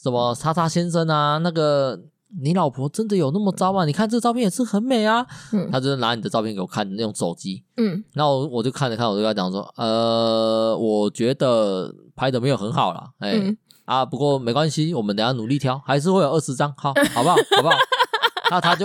[0.00, 1.98] 什么叉叉先生啊，那个
[2.40, 3.84] 你老婆真的有那么糟吗？
[3.86, 5.26] 你看这照片也是很美啊。
[5.52, 7.64] 嗯，他就拿你的照片给我看，那种手机。
[7.76, 13.10] 嗯，然后我就看了看，我就跟他讲说，呃，我觉得拍的没有很好啦。
[13.18, 13.32] 哎。
[13.32, 13.56] 嗯
[13.88, 17.36] 啊，不过没关系，我们等下努力挑，还是会有二十张，好，好不好？
[17.56, 17.74] 好不好？
[18.52, 18.84] 那他就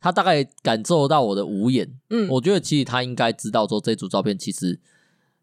[0.00, 4.80] 他大概感受到我的无言，嗯，我觉得其实他应该知道说这组照片其实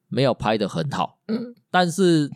[0.08, 2.32] 没有拍的很好，嗯，但是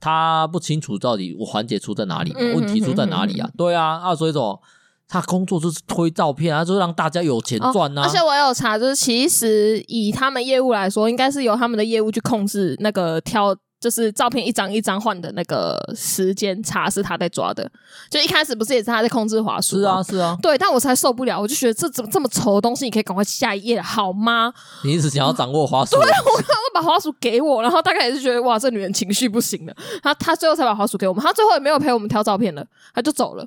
[0.00, 3.48] 他不清楚到底我环节出在哪里，问题出在哪里啊？
[3.56, 4.60] 对啊，啊，所以说
[5.06, 8.02] 他工作就是推照片啊，就是让大家有钱赚啊。
[8.02, 13.56] 而且我有查，就是其实以他们业务来说，应该是由他们的业务去控制那个挑。
[13.82, 17.68] 就是照片一张一张换的那个时间差是他在抓的，
[18.08, 19.78] 就一开始不是也是他在控制滑鼠？
[19.78, 24.54] 是啊，是啊，对，但我才受不了，我就觉得这怎么这么丑的东西，你可以赶快下一页好吗？
[24.84, 25.96] 你一直想要掌握滑鼠？
[26.00, 32.64] 对，我看我把滑鼠给我，然后大概也是觉得哇，这女人情绪不行了，他他最后才把滑鼠给我们，他最后也没有陪我们挑照片了，
[32.94, 33.44] 他就走了，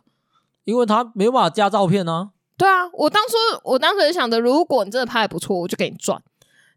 [0.66, 2.30] 因为他没有办法加照片呢、啊。
[2.58, 3.34] 对啊，我当初
[3.64, 6.22] 我当时也想着，如果你真的拍的不错，我就给你赚。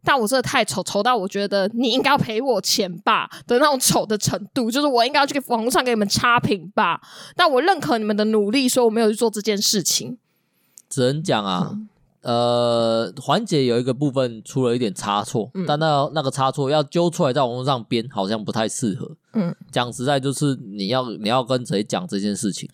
[0.09, 6.99] 但我真的太丑，丑到我觉得你应该要赔我钱吧的那种丑的程度，就是我应该要去网络上给你们差评吧。
[7.37, 10.17] 但我认可你们的努力，所以我没有去做这件事情。
[10.89, 11.77] 只能讲啊，
[12.23, 19.15] 嗯、呃，环节有一个部分出了一点差错，嗯、但那那个差错要揪出来在网络上编，好像不太适合。
[19.35, 22.67] 嗯，讲实在就是你要你要跟谁讲这件事情。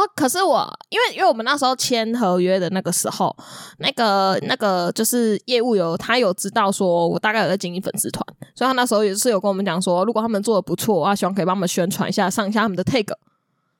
[0.00, 3.36] 哦，可是我因为因为我们那时候签合约的那个时候，
[3.78, 8.24] 那个那个就是业务有他有知道说我大概有在经营粉丝团，
[8.54, 13.12] 所以他那时候也是有跟我们讲说，如果他们做的不错，啊，希望可以帮我们宣传一下，上一下他们的 tag。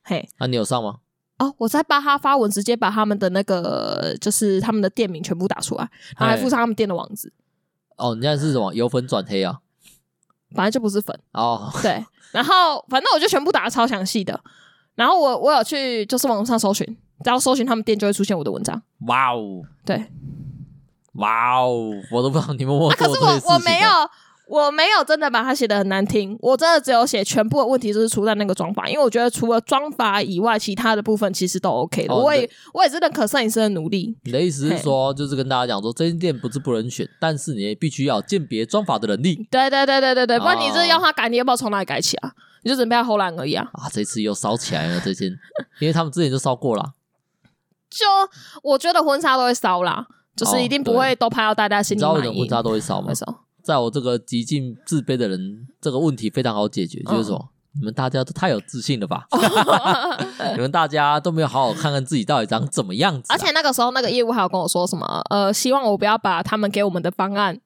[0.02, 0.96] 嘿，那、啊、你有上吗？
[1.38, 7.32] 哦，我在巴哈发文，直接把他们的那个就是他们的店名全部打出来，然后还附上他们店的网址。
[7.96, 9.58] 哦，你现在是什么由粉转黑啊？
[10.54, 11.72] 反正就不是粉哦。
[11.80, 14.38] 对，然后反正我就全部打的超详细的。
[15.01, 16.86] 然后我我有去就是网上搜寻，
[17.24, 18.82] 只要搜寻他们店就会出现我的文章。
[19.07, 20.05] 哇哦，对，
[21.14, 23.88] 哇哦，我都不知道你们我、啊、可是我我没有
[24.46, 32.12] 我没有真的把它写的很难听，我真的只有写全部的问题就是出在那个妆法，因为我觉得除了妆法以外，其他的部分其实都 OK 的。
[32.12, 34.14] 哦、我也我也是认可摄影师的努力。
[34.24, 39.48] 你的意思是说，就是跟大家讲说，这间店不是不能选，但是你也必须要鉴别妆法的能力。
[39.51, 42.34] 对对对对对对，不然你这要他改，你要不要从哪里改起啊？
[42.62, 43.68] 你就准备要偷懒而已啊！
[43.72, 45.28] 啊，这次又烧起来了，这件，
[45.80, 46.94] 因为他们之前就烧过了。
[47.90, 48.06] 就
[48.62, 50.06] 我觉得婚纱都会烧啦，
[50.36, 52.16] 就是一定不会都拍到大家心里满意。
[52.16, 53.12] 你知道为什么婚纱都会烧吗？
[53.12, 53.44] 烧。
[53.62, 57.36] 在我这个极尽自卑的人，这个问题非常好解决，就是说，
[57.74, 59.26] 嗯、你们大家都太有自信了吧？
[60.54, 63.34] 你们大家都没有好好看看自己到底长怎么样子、啊。
[63.34, 65.20] 而且那个时候，那个业务还有跟我说什么？
[65.30, 67.61] 呃，希望我不要把他们给我们的方案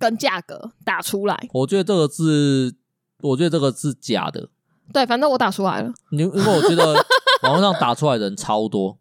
[0.00, 1.48] 跟价格打出来。
[1.52, 2.79] 我觉得这个是。
[3.22, 4.48] 我觉得这个是假的，
[4.92, 5.92] 对，反正我打出来了。
[6.10, 6.94] 因因为我觉得
[7.42, 8.98] 网络上打出来的人超多，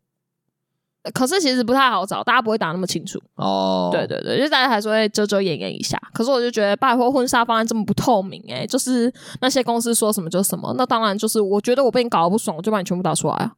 [1.14, 3.20] 可是其实不太好找，大家不会打那么清楚。
[3.36, 6.00] 哦，对对对，就大家还是会遮遮掩掩一下。
[6.14, 9.12] 可是我就觉得拜托婚纱方案这么不透明，欸，哎，就是
[9.42, 10.74] 那些公司说什么就什么。
[10.78, 13.54] 那当然就是我觉得我被你搞得不爽，我就把你全部打出来啊。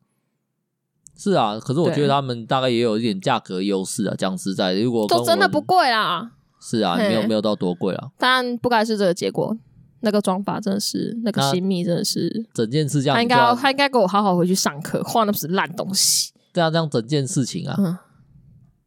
[1.17, 4.15] 是啊，可是我觉得他们大概也有一点价格优势啊。
[4.17, 8.07] 讲实在的，如果都真的不贵啦，是啊，没有没有到多贵啊。
[8.17, 9.55] 但不该是这个结果。
[10.01, 16.31] 那个妆法真的是，那个新密真的是，整件事这样，他应该他应该给我好好回去上课，画那不是烂东西。
[16.53, 17.97] 对啊，这样整件事情啊，嗯、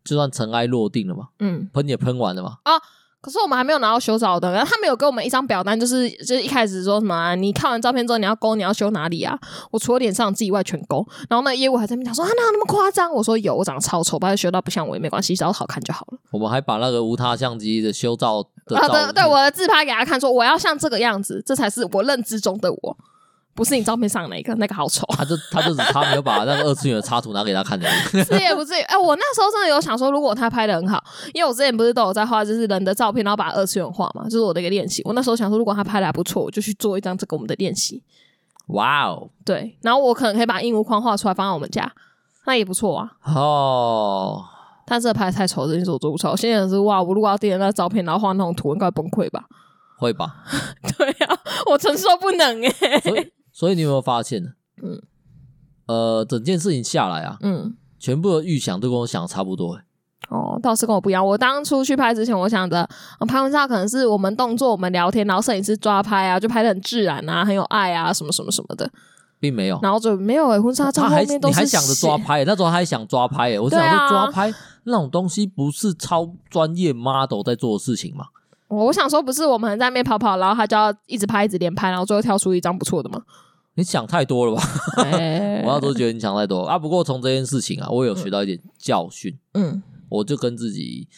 [0.05, 2.73] 就算尘埃落定了嘛，嗯，喷也喷完了嘛，啊。
[3.25, 9.35] 可是我们还没有拿到修照的，然后他们有给我们一张表单，就是就是一开始说什么、啊，你看完照片之后你要勾，你要修哪里啊？
[9.71, 13.11] 我除了脸上自己以外全勾，然后那业务还在那边讲说啊，哪有那么夸张？
[13.11, 16.19] 我说有，我长得超丑，把它修到不像我也没关系，只要好看就好了。
[16.33, 22.97] 我们还把那个无他相机的修照的照啊，对对，我的自拍给他看，说我要像这个样子，这才是我认知中的我。
[23.55, 25.07] 不是你照片上那个，那个好丑。
[25.11, 27.89] 他就他就只他没有把那个二次元的插图拿给他看的。
[28.25, 28.83] 是也不至于。
[28.83, 31.03] 哎、欸，我那时候真的有想说，如果他拍的很好，
[31.33, 35.03] 因为我之前不是都有在画，就是人的照片，然后把二次元画嘛，就是我的一个练习。
[35.05, 38.03] 我那时候想说，如果他拍的还不错，我就去做一张这个我们的练习。
[38.69, 41.93] 哇哦对，然后我可能可以把硬物框画出来放在我们家，
[42.47, 43.13] 那也不错啊。
[43.25, 44.43] 哦，
[44.87, 46.31] 但是拍的太丑，这件事我做不出来。
[46.33, 49.45] 我现在是哇，我如果要垫那照片，然后画那种图，应该崩溃吧？
[49.99, 50.45] 会吧？
[50.99, 53.33] 对啊，我承受不能哎、欸。
[53.55, 54.51] 所以你有没有发现呢？
[54.83, 55.01] 嗯，
[55.87, 59.79] 呃，整件事情下来啊，嗯，全部的预想都跟我想的差不多。
[60.29, 61.25] 哦，倒是跟我不一样。
[61.25, 62.89] 我当初去拍之前，我想着
[63.29, 68.91] 拍婚纱可能是我们动作、我们聊天，然后摄影师抓拍啊，就拍的很自然啊，很有爱啊，什么什么什么的，
[69.39, 69.79] 并没有。
[69.83, 71.55] 然后就没有诶、欸，婚纱照后面都是。
[71.55, 72.45] 你还想着抓拍？
[72.45, 78.25] 那时候还想抓拍诶、欸，我想说抓拍、啊、那种东西不是超专业 model 在做的事情吗？
[78.69, 83.21] 我想说，不是我们在那边跑跑，然后他就要一直拍，一直连拍，然后最后挑出一张不错的吗？
[83.77, 84.63] 你想太多了吧？
[85.03, 86.79] 欸、 我要都觉得你想太多啊。
[86.79, 89.37] 不过从这件事情啊，我有学到一点教训。
[89.55, 91.09] 嗯，我就跟自己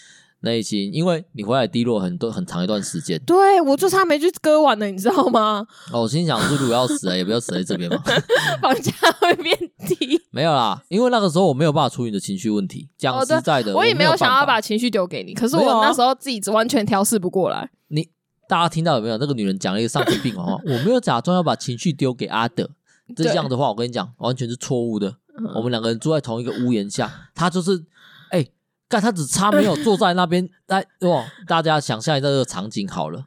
[0.40, 3.20] 内心，因为你回来低落很多很长一段时间。
[3.26, 5.66] 对，我就差没去割完了，你知道吗？
[5.92, 8.02] 哦，我心想，如果要死了，也不要死在这边嘛。
[8.62, 9.54] 房价会变
[9.86, 10.18] 低。
[10.30, 12.88] 没有啦，因为那个时候我没有办法处理你的情绪问题。
[12.96, 17.68] 讲实在的，哦、我也没有想要把情绪丢给你，可是我那时候自己完全调试不过来。
[17.88, 18.08] 你。
[18.48, 19.18] 大家听到有没有？
[19.18, 22.70] 那个女人讲了一个丧心病狂话， 我没有假装要把情绪丢给阿德，
[23.16, 25.16] 这样的话，我跟你讲，完全是错误的。
[25.54, 27.84] 我们两个人住在同一个屋檐下，他就是，
[28.30, 28.46] 哎，
[28.88, 30.48] 干，他只差没有坐在那边。
[30.68, 33.20] 来，哇，大家想象一下这个场景好了。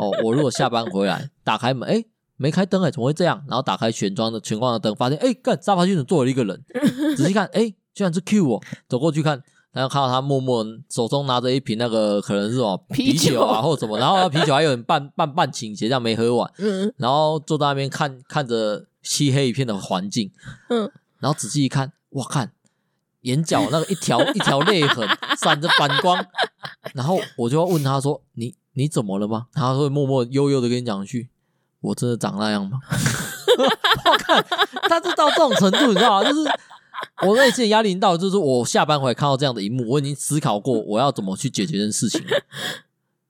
[0.00, 2.04] 哦，我如果下班回来， 打开门，哎，
[2.36, 3.42] 没开灯，哎，怎么会这样？
[3.48, 6.64] 然后打开全装的全光的灯，发现，哎，干，沙发区怎么坐了一个人？
[7.16, 9.42] 仔细看，哎，居然是 Q 我，走过去看。
[9.76, 16.50] 然后看到他默默手中拿着一瓶那个 可能是什么啤酒啊或者什么，然后那啤酒还有点半 半半倾斜，这样没喝完。
[16.56, 20.32] 嗯，然后坐在那边看看着漆黑一片的环境。
[20.70, 22.52] 嗯，然后仔细一看，哇，看
[23.20, 25.06] 眼角那个一条 一条泪痕，
[25.38, 26.24] 闪着反光。
[26.94, 31.28] 然后我就要问他说：“你你怎么了吗？”他会默默悠悠的跟你讲一句
[31.82, 32.80] ：“我真的长那样吗？”
[34.04, 34.42] 我看
[34.88, 36.24] 他是到这种程度，你知道吗？
[36.26, 36.48] 就是
[37.26, 42.42] 我内心的压力到，就是我下班回来看到这样的一幕，我已经思考过我要怎么去解决这件事情了。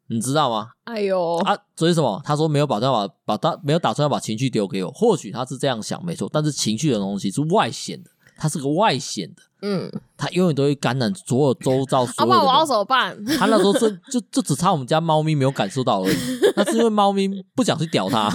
[0.09, 0.71] 你知道吗？
[0.85, 2.23] 哎呦，啊，所以什么？
[2.25, 4.91] 他说没有打算把把他没有打算要把情绪丢给我。
[4.93, 6.31] 或许他是这样想，没错。
[6.33, 9.43] 但是情绪的东西是外显的，它是个外显的。
[9.63, 12.37] 嗯，他永远都会感染所有周遭 所有的。
[12.37, 13.25] 阿爸，我要怎么办？
[13.37, 16.17] 他那时候就就就只差我们家猫咪没有感受到而已。
[16.55, 18.31] 那是因为猫咪不想去屌他。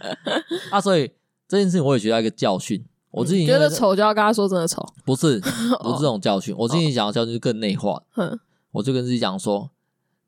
[0.70, 1.10] 啊，所以
[1.46, 2.82] 这件事情我也学到一个教训。
[3.14, 5.40] 我自己觉得丑就要跟他说真的丑，不是
[5.82, 6.54] 不是这种教训。
[6.58, 8.02] 我自己想要教训就更内化。
[8.16, 8.38] 嗯，
[8.72, 9.70] 我就跟自己讲说。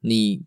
[0.02, 0.44] 你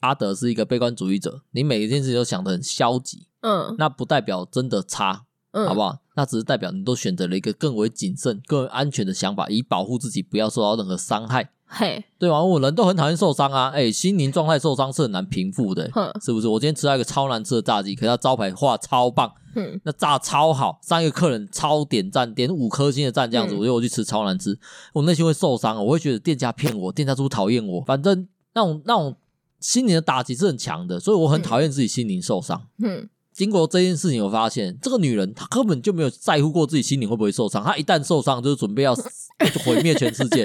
[0.00, 5.98] 阿德是一个悲观主义者，你每一件事情都想的很消极，嗯，那不代表真的差，嗯，好不好？
[6.14, 12.42] 那只是代表你都选择了一个更为谨慎、更为安全的想法，以保护自己不要受到任何伤害，嘿，对吗？
[12.42, 16.48] 我人都很讨厌受伤啊，哎、欸，心灵状态受伤是很难平复的、欸，哼是不是？
[16.48, 24.58] 我今天吃到一个超难吃的炸鸡，可是它招牌画超棒，嗯，那炸超好，上一个客人超点赞，点五颗星的赞这样子，嗯、我觉得我去吃超难吃，
[24.92, 27.80] 我内心会受伤，我会觉得店家骗我，店家是不是讨厌我？
[27.80, 28.28] 反正。
[28.58, 29.14] 那种那种
[29.60, 32.58] 心灵的打击是很强的，所以我很讨厌自己心灵受伤。
[32.82, 37.62] 嗯，经过这件事情，我发现这个女人她根本就没有在乎过自己心灵会不会受伤。
[37.62, 38.94] 她一旦受伤，就是准备要
[39.64, 40.42] 毁灭全世界，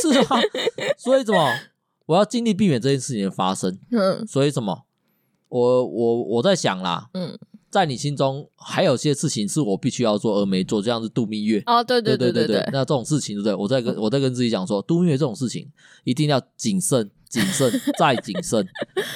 [0.00, 0.40] 是啊？
[0.98, 1.52] 所以怎么
[2.06, 3.78] 我要尽力避免这件事情的发生？
[3.90, 4.84] 嗯，所以什么？
[5.48, 7.38] 我我我在想啦，嗯。
[7.70, 13.52] 在你心中还有些事情是我必须要做而没做，这样子度蜜月哦，对对对对对，那这种事情对不对？
[13.52, 15.68] 我在跟我在跟自己讲说，度蜜月这种事情
[16.04, 18.64] 一定要谨慎、谨慎再谨慎。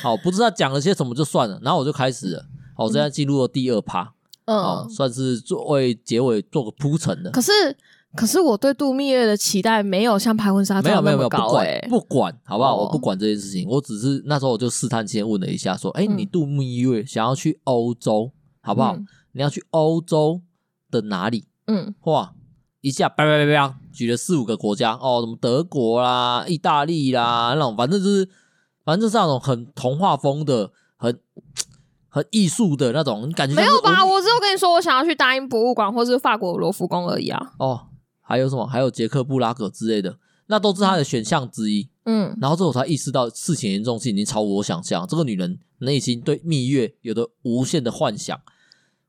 [0.03, 2.47] 好，不知道讲了些什么就算了，然后我就开始了。
[2.75, 4.13] 好，我现在进入了第二趴，
[4.47, 7.31] 嗯，算是作为结尾做个铺陈的。
[7.31, 7.53] 可是，
[8.17, 12.77] 可是我对度蜜月的期待没有像拍婚纱这么高，不管不管好不好？
[12.77, 18.33] 我不管这件事情，我只是那时候我就试探性问了一下，说，哎，你度蜜月想要去欧洲？
[18.61, 18.95] 好不好？
[18.97, 20.43] 嗯、你要去欧洲
[20.91, 21.45] 的哪里？
[21.67, 22.35] 嗯，哇，
[22.81, 28.29] 一下叭叭叭叭举了四五个国家哦，什么德国啦、意大利啦，那种反正就是，
[28.85, 31.19] 反正就是那种很童话风的、很
[32.11, 33.55] 很艺术的那种感觉。
[33.55, 34.05] 没有吧？
[34.05, 37.53] 我只有跟你说，我想要去大英博物馆或是法国罗浮宫而已啊。
[37.59, 37.87] 哦，
[38.29, 38.67] 还有什么？
[38.67, 40.19] 还有捷克布拉格之类的，
[40.49, 41.89] 那都是他的选项之一。
[42.05, 45.07] 嗯，然后之后我才意识到事情严重性已经超乎我想象。
[45.09, 48.39] 这个女人内心对蜜月有着无限的幻想。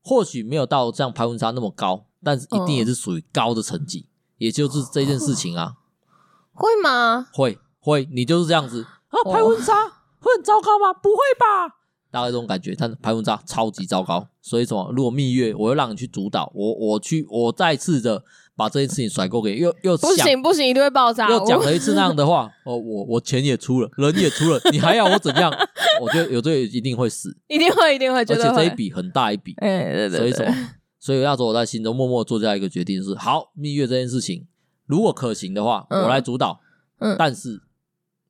[0.02, 5.76] 或许没有到像拍婚纱那么高，但是一定也是属于高的成绩，嗯、也就是这件事情啊，
[6.56, 7.28] 会吗？
[7.34, 9.20] 会会，你就是这样子啊？
[9.30, 9.74] 拍婚纱
[10.20, 10.94] 会很糟糕吗？
[10.94, 11.76] 不会吧？
[12.10, 14.90] 大概这种感觉，但是拍婚纱超级糟糕，所以什么？
[14.96, 18.24] 如果蜜月，我要让你去主导，我我去，我再次的。
[18.60, 21.30] 把这件事情甩锅给又又不行不行，一定会爆炸。
[21.30, 25.50] 又讲了一次那样的话， 哦，我我钱也出了，人也出了，你还要我怎样？
[26.02, 30.18] 我觉得有这一定会死，一定会一定会，而且这一笔很大一笔，哎，对对对。
[30.20, 30.70] 所以什么？
[31.00, 34.46] 所以那时候我在心中默默做下一个决定，是好蜜月这件事情，
[34.86, 36.60] 如果可行的话，我来主导。
[37.00, 37.62] 嗯，但是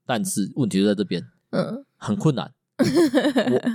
[0.05, 2.51] 但是问题就在这边，嗯，很困难。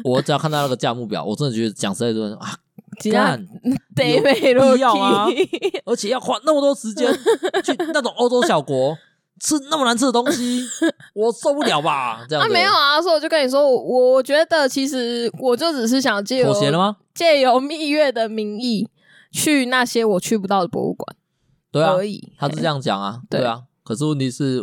[0.04, 2.56] 我我只要看到那个价目表，我真的觉得讲实在说啊。
[3.10, 5.26] 干， 有必要啊？
[5.86, 7.12] 而且要花那么多时间
[7.62, 8.96] 去那种欧洲小国
[9.40, 10.64] 吃那么难吃的东西，
[11.14, 12.24] 我受不了吧？
[12.28, 16.96] 这样子、啊、没有啊，所以我就跟你说，我我觉得其实我就只是想借妥协了吗？
[17.14, 18.88] 借由蜜月的名义
[19.32, 21.16] 去那些我去不到的博物馆，
[21.72, 23.62] 对啊，可以，他是这样讲啊，对，对啊。
[23.82, 24.60] 可是问题是。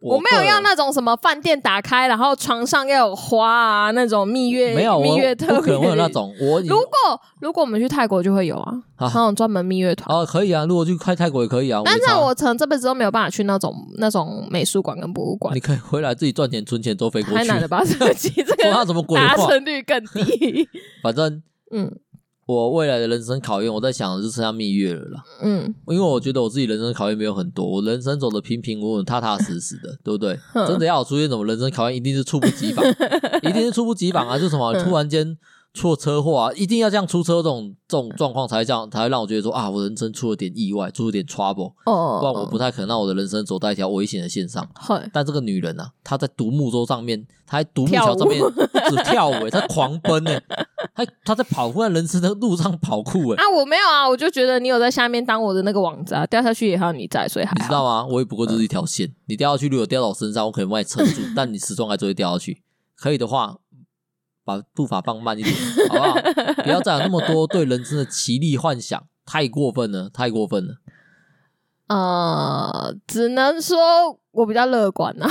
[0.00, 6.32] 我，没有要那种什么饭店打开，然后床上要有花啊，那种蜜月没有蜜月特可能会有那种。
[6.40, 10.64] 我如果如果我们去泰国就会有啊，那种专门蜜月团哦，可以啊。
[10.66, 11.82] 如果去开泰国也可以啊。
[11.84, 15.52] 但是我可能这辈子都没有办法去那种那种美术馆跟博物馆。
[15.54, 17.36] 你可以回来自己赚钱存钱都飞过去。
[17.36, 17.82] 太难了吧？
[17.84, 18.70] 这个这个
[19.16, 20.68] 达成率更低。
[21.02, 21.42] 反正
[21.72, 21.90] 嗯。
[22.48, 25.22] 我未来的人生考验，我在想的就剩下蜜月了啦。
[25.42, 30.38] 嗯，因为我觉得我自己人生考验没有很多，我人生走的平平稳稳、踏踏实实的，对不对？
[30.66, 32.82] 真的要出现什么人生考验，一定是猝不及防，
[33.44, 34.38] 一定是猝不及防啊！
[34.38, 35.36] 就什么突然间。
[35.74, 44.66] 出车祸啊，一定要这样出车这种这种状况才这样才会让我觉得说啊，我人生出了点意外，出了点 trouble，哦，不然我不太可能让我的人生走在一条危险的线上。
[45.12, 50.40] 但这个女人啊，她在独木舟上面，她在独木桥上面不止跳舞， 她狂奔呢，
[50.94, 53.36] 她她在跑在人生的路上跑酷哎。
[53.36, 58.04] 啊，我没有啊，我就觉得你有在下面当我的那个网子啊，掉下去也还有你在，所以还你知道吗？
[58.10, 62.62] 我也不过就是一条线，你掉下去如果掉到我身上，我可能帮你撑住， 但你始终还是会掉下去。
[62.96, 63.58] 可以的话。
[64.48, 65.54] 把步伐放慢一点，
[65.90, 66.14] 好不好？
[66.62, 70.76] 不要再有那么多对人生的奇丽幻想，太过分了，太过分了。
[71.88, 75.28] 呃，只能说我比较乐观呐。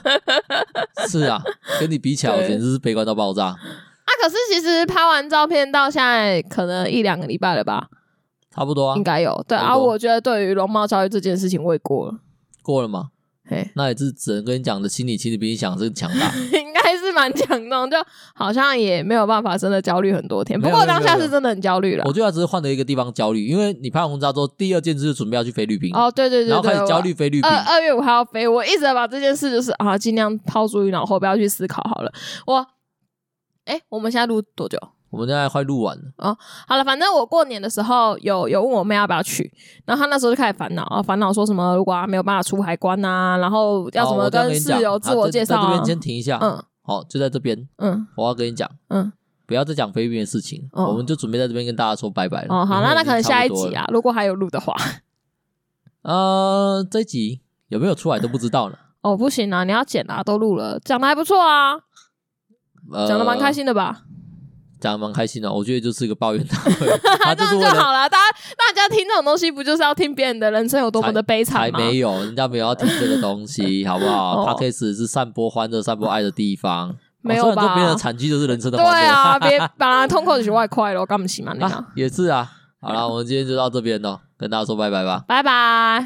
[1.08, 1.42] 是啊，
[1.80, 3.46] 跟你比起来，我简直是悲观到爆炸。
[3.46, 3.56] 啊，
[4.22, 7.88] 可是其实拍完照片到现在可能一两个礼拜了吧？
[8.54, 9.42] 差不多啊，应该有。
[9.48, 12.18] 对啊，我觉得对于容貌焦虑这件事情，我也过了。
[12.62, 13.08] 过了吗？
[13.48, 16.32] 嘿，那也是只能跟你讲的心理，其实比你想的是强大。
[16.52, 17.96] 应该是蛮强的，就
[18.34, 20.60] 好像也没有办法真的焦虑很多天。
[20.60, 22.04] 不过当下是真的很焦虑了。
[22.06, 25.94] 我觉得只是换了一个地方焦虑，因为你拍完婚纱之后，第二件事就准备要去菲律宾。
[25.94, 27.50] 哦，对对对，然后开始焦虑菲律宾。
[27.50, 32.12] 二月五号要飞，我一直把这件事就是啊，尽量抛诸于脑后，不要去思考好了。
[32.46, 32.66] 我，
[33.64, 34.78] 哎，我们现在录多久？
[35.16, 36.02] 我们现在快录完了。
[36.18, 36.36] 哦，
[36.68, 39.50] 好了，反正我过年的时候有有问我妹要不要去，
[39.86, 45.60] 然后她那时候就开始烦恼啊，烦恼说什么如果她没有办法出海关啊，然后要怎么跟室友自我介绍、啊。
[45.60, 45.62] 哦。
[45.62, 49.10] 在这边先停一下，嗯，好，就在这边，嗯，我要跟你讲，嗯，
[49.46, 52.54] 不要再讲菲律宾的事情，嗯、我们就准备在这边跟大家说拜拜了。
[52.54, 54.74] 哦，好，那那可能下一集啊，如果还有录的话，
[56.02, 58.78] 呃，这一集有没有出来都不知道了。
[59.00, 61.78] 哦，不行啊，你要剪啊，都录了，讲的还不错啊，
[63.08, 64.02] 讲的蛮开心的吧。
[64.86, 66.86] 讲的蛮开心的，我觉得就是一个抱怨大会，
[67.34, 68.08] 这样就好了。
[68.08, 71.78] 大家大家听这种东西，不就是要听别人的人生有多么的悲惨吗？
[71.78, 77.74] 还没有，人家没有要听这个东西， 好不好？Podcast 是散播欢乐、散播爱的地方，没有吧？
[77.74, 78.78] 别人的惨剧就是人生的。
[78.78, 81.52] 对啊，别把它通口去外快了，干不起嘛？
[81.54, 82.48] 你看，也是啊。
[82.80, 86.04] 好了，我们今天就到这边喽，跟大家说拜拜吧，拜拜。